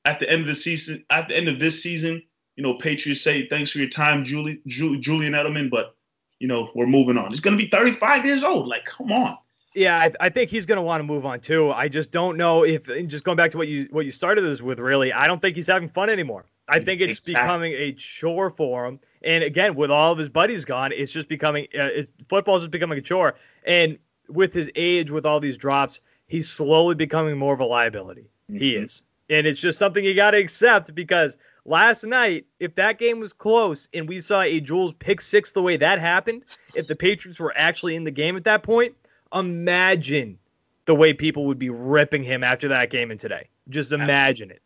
at 0.06 0.20
the 0.20 0.30
end 0.30 0.42
of 0.42 0.48
the 0.48 0.56
season, 0.56 1.04
at 1.10 1.28
the 1.28 1.36
end 1.36 1.48
of 1.48 1.60
this 1.60 1.82
season, 1.82 2.22
you 2.56 2.64
know, 2.64 2.76
Patriots 2.76 3.22
say 3.22 3.48
thanks 3.48 3.72
for 3.72 3.80
your 3.80 3.90
time, 3.90 4.24
Julie, 4.24 4.62
Julian 4.68 5.34
Edelman, 5.34 5.70
but 5.70 5.96
you 6.40 6.48
know, 6.48 6.70
we're 6.76 6.88
moving 6.88 7.18
on. 7.18 7.30
He's 7.30 7.40
going 7.40 7.58
to 7.58 7.64
be 7.64 7.70
35 7.70 8.26
years 8.26 8.44
old. 8.44 8.68
Like, 8.68 8.86
come 8.86 9.12
on. 9.12 9.38
Yeah, 9.74 9.98
I, 9.98 10.12
I 10.22 10.30
think 10.30 10.50
he's 10.50 10.66
going 10.66 10.78
to 10.78 10.82
want 10.82 11.02
to 11.02 11.04
move 11.04 11.26
on 11.26 11.42
too. 11.42 11.72
I 11.72 11.90
just 11.90 12.12
don't 12.12 12.38
know 12.38 12.64
if 12.64 12.88
just 13.08 13.26
going 13.26 13.36
back 13.36 13.52
to 13.52 13.58
what 13.58 13.68
you 13.68 13.88
what 13.92 14.06
you 14.06 14.12
started 14.12 14.42
this 14.42 14.62
with. 14.62 14.80
Really, 14.80 15.12
I 15.12 15.28
don't 15.28 15.42
think 15.42 15.56
he's 15.56 15.68
having 15.68 15.90
fun 15.90 16.10
anymore. 16.10 16.46
I 16.68 16.80
think 16.80 17.02
it's 17.02 17.20
exactly. 17.20 17.34
becoming 17.34 17.74
a 17.74 17.92
chore 17.94 18.50
for 18.50 18.86
him. 18.86 19.00
And 19.22 19.44
again, 19.44 19.76
with 19.76 19.92
all 19.92 20.14
of 20.14 20.18
his 20.18 20.30
buddies 20.30 20.66
gone, 20.66 20.92
it's 20.94 21.12
just 21.12 21.28
becoming 21.28 21.68
uh, 21.78 21.90
it, 21.92 22.10
football's 22.30 22.62
just 22.62 22.72
becoming 22.72 22.98
a 22.98 23.02
chore. 23.02 23.36
And 23.66 23.98
with 24.30 24.54
his 24.54 24.72
age, 24.76 25.12
with 25.12 25.26
all 25.26 25.42
these 25.42 25.58
drops, 25.58 26.00
he's 26.28 26.50
slowly 26.50 26.96
becoming 26.96 27.38
more 27.38 27.54
of 27.54 27.60
a 27.60 27.66
liability. 27.66 28.30
Mm-hmm. 28.50 28.58
He 28.58 28.76
is. 28.76 29.04
And 29.30 29.48
it's 29.48 29.60
just 29.60 29.80
something 29.80 30.04
you 30.04 30.14
got 30.14 30.32
to 30.32 30.38
accept 30.38 30.94
because 30.94 31.38
last 31.66 32.04
night, 32.04 32.46
if 32.60 32.76
that 32.76 33.00
game 33.00 33.20
was 33.20 33.34
close 33.34 33.90
and 33.94 34.08
we 34.08 34.20
saw 34.20 34.42
a 34.42 34.60
Jules 34.60 34.94
pick 34.94 35.20
six 35.20 35.52
the 35.52 35.62
way 35.62 35.78
that 35.78 36.00
happened, 36.00 36.44
if 36.76 36.88
the 36.88 36.96
Patriots 36.96 37.40
were 37.40 37.54
actually 37.56 37.96
in 37.96 38.04
the 38.04 38.12
game 38.12 38.38
at 38.38 38.44
that 38.44 38.64
point, 38.64 38.96
imagine 39.34 40.38
the 40.86 40.96
way 40.96 41.14
people 41.14 41.46
would 41.46 41.60
be 41.60 41.70
ripping 41.70 42.24
him 42.24 42.44
after 42.44 42.68
that 42.68 42.90
game 42.90 43.12
and 43.12 43.20
today. 43.20 43.50
Just 43.70 43.92
imagine 43.92 44.52
it. 44.52 44.62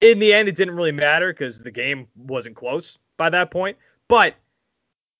In 0.00 0.18
the 0.18 0.34
end, 0.34 0.48
it 0.48 0.56
didn't 0.56 0.74
really 0.74 0.92
matter 0.92 1.32
because 1.32 1.60
the 1.60 1.70
game 1.70 2.08
wasn't 2.16 2.56
close 2.56 2.98
by 3.16 3.30
that 3.30 3.50
point. 3.50 3.78
But 4.08 4.34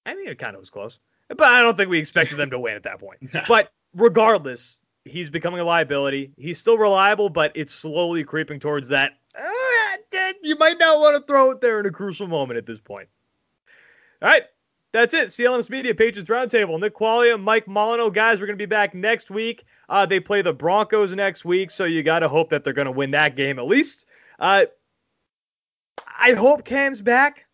I 0.04 0.14
mean, 0.14 0.28
it 0.28 0.38
kind 0.38 0.54
of 0.54 0.60
was 0.60 0.70
close. 0.70 0.98
But 1.28 1.42
I 1.42 1.62
don't 1.62 1.76
think 1.76 1.88
we 1.88 1.98
expected 1.98 2.36
them 2.36 2.50
to 2.50 2.58
win 2.58 2.74
at 2.74 2.82
that 2.82 2.98
point. 2.98 3.18
But 3.48 3.72
regardless, 3.94 4.80
he's 5.04 5.30
becoming 5.30 5.60
a 5.60 5.64
liability. 5.64 6.32
He's 6.36 6.58
still 6.58 6.78
reliable, 6.78 7.28
but 7.28 7.52
it's 7.54 7.74
slowly 7.74 8.24
creeping 8.24 8.60
towards 8.60 8.88
that. 8.88 9.12
Uh, 9.38 10.34
you 10.42 10.56
might 10.56 10.78
not 10.78 11.00
want 11.00 11.16
to 11.16 11.26
throw 11.26 11.50
it 11.50 11.60
there 11.60 11.80
in 11.80 11.86
a 11.86 11.90
crucial 11.90 12.26
moment 12.26 12.58
at 12.58 12.66
this 12.66 12.80
point. 12.80 13.08
All 14.22 14.28
right. 14.28 14.44
That's 14.92 15.12
it. 15.12 15.30
CLNS 15.30 15.70
Media 15.70 15.92
Patriots 15.92 16.30
Roundtable. 16.30 16.78
Nick 16.78 16.94
Quaglia, 16.94 17.40
Mike 17.40 17.66
Molyneaux. 17.66 18.12
Guys, 18.12 18.40
we're 18.40 18.46
going 18.46 18.56
to 18.56 18.62
be 18.62 18.66
back 18.66 18.94
next 18.94 19.28
week. 19.28 19.64
Uh, 19.88 20.06
they 20.06 20.20
play 20.20 20.40
the 20.40 20.52
Broncos 20.52 21.12
next 21.16 21.44
week, 21.44 21.72
so 21.72 21.84
you 21.84 22.04
got 22.04 22.20
to 22.20 22.28
hope 22.28 22.48
that 22.50 22.62
they're 22.62 22.72
going 22.72 22.86
to 22.86 22.92
win 22.92 23.10
that 23.10 23.34
game 23.34 23.58
at 23.58 23.66
least. 23.66 24.06
Uh, 24.38 24.66
I 26.16 26.34
hope 26.34 26.64
Cam's 26.64 27.02
back. 27.02 27.44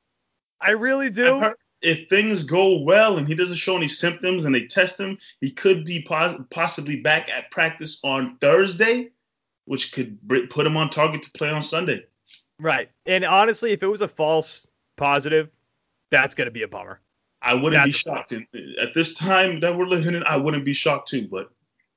I 0.61 0.73
really 0.73 1.09
do 1.09 1.55
if 1.83 2.09
things 2.09 2.45
go 2.45 2.79
well 2.81 3.19
and 3.19 3.27
he 3.27 3.35
doesn't 3.35 3.57
show 3.57 3.77
any 3.77 3.89
symptoms 3.89 4.45
and 4.45 4.55
they 4.55 4.67
test 4.67 4.99
him, 4.99 5.19
he 5.41 5.51
could 5.51 5.85
be 5.85 6.03
pos- 6.03 6.39
possibly 6.51 7.01
back 7.01 7.29
at 7.31 7.51
practice 7.51 8.01
on 8.05 8.37
Thursday. 8.41 9.11
which 9.67 9.93
could 9.93 10.19
put 10.51 10.67
him 10.67 10.77
on 10.77 10.91
target 10.91 11.23
to 11.23 11.31
play 11.31 11.49
on 11.49 11.63
Sunday. 11.63 12.05
Right. 12.59 12.91
And 13.07 13.25
honestly, 13.25 13.71
if 13.71 13.85
it 13.85 13.87
was 13.87 14.01
a 14.01 14.09
false 14.09 14.67
positive, 14.97 15.49
that's 16.11 16.35
going 16.35 16.47
to 16.47 16.51
be 16.51 16.65
a 16.65 16.69
bummer. 16.69 17.01
I 17.41 17.55
wouldn't 17.55 17.75
that's 17.75 17.87
be 17.87 17.93
shocked. 17.93 18.33
Uh, 18.33 18.83
at 18.83 18.95
this 18.95 19.15
time 19.15 19.61
that 19.61 19.77
we're 19.77 19.87
living 19.87 20.15
in, 20.15 20.25
I 20.25 20.37
wouldn't 20.37 20.65
be 20.65 20.73
shocked 20.73 21.09
too. 21.09 21.29
But 21.29 21.51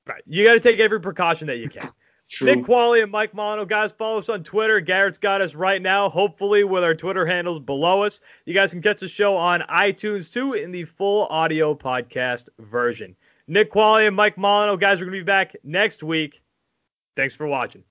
right, 0.05 0.21
you 0.27 0.45
got 0.45 0.53
to 0.53 0.59
take 0.59 0.79
every 0.79 1.01
precaution 1.01 1.47
that 1.47 1.57
you 1.57 1.67
can. 1.67 1.89
True. 2.33 2.47
Nick 2.47 2.65
Quaglia 2.65 3.03
and 3.03 3.11
Mike 3.11 3.35
Mono, 3.35 3.63
guys, 3.63 3.93
follow 3.93 4.17
us 4.17 4.27
on 4.27 4.43
Twitter. 4.43 4.79
Garrett's 4.79 5.19
got 5.19 5.39
us 5.39 5.53
right 5.53 5.79
now, 5.79 6.09
hopefully 6.09 6.63
with 6.63 6.83
our 6.83 6.95
Twitter 6.95 7.27
handles 7.27 7.59
below 7.59 8.01
us. 8.01 8.21
You 8.45 8.55
guys 8.55 8.71
can 8.71 8.81
catch 8.81 9.01
the 9.01 9.07
show 9.07 9.37
on 9.37 9.61
iTunes 9.69 10.33
too 10.33 10.53
in 10.53 10.71
the 10.71 10.83
full 10.85 11.27
audio 11.27 11.75
podcast 11.75 12.49
version. 12.57 13.15
Nick 13.47 13.71
Quaglia 13.71 14.07
and 14.07 14.15
Mike 14.15 14.35
Molyneaux, 14.37 14.79
guys, 14.79 14.99
we're 14.99 15.05
going 15.05 15.19
to 15.19 15.23
be 15.23 15.27
back 15.27 15.55
next 15.63 16.01
week. 16.01 16.41
Thanks 17.15 17.35
for 17.35 17.45
watching. 17.45 17.83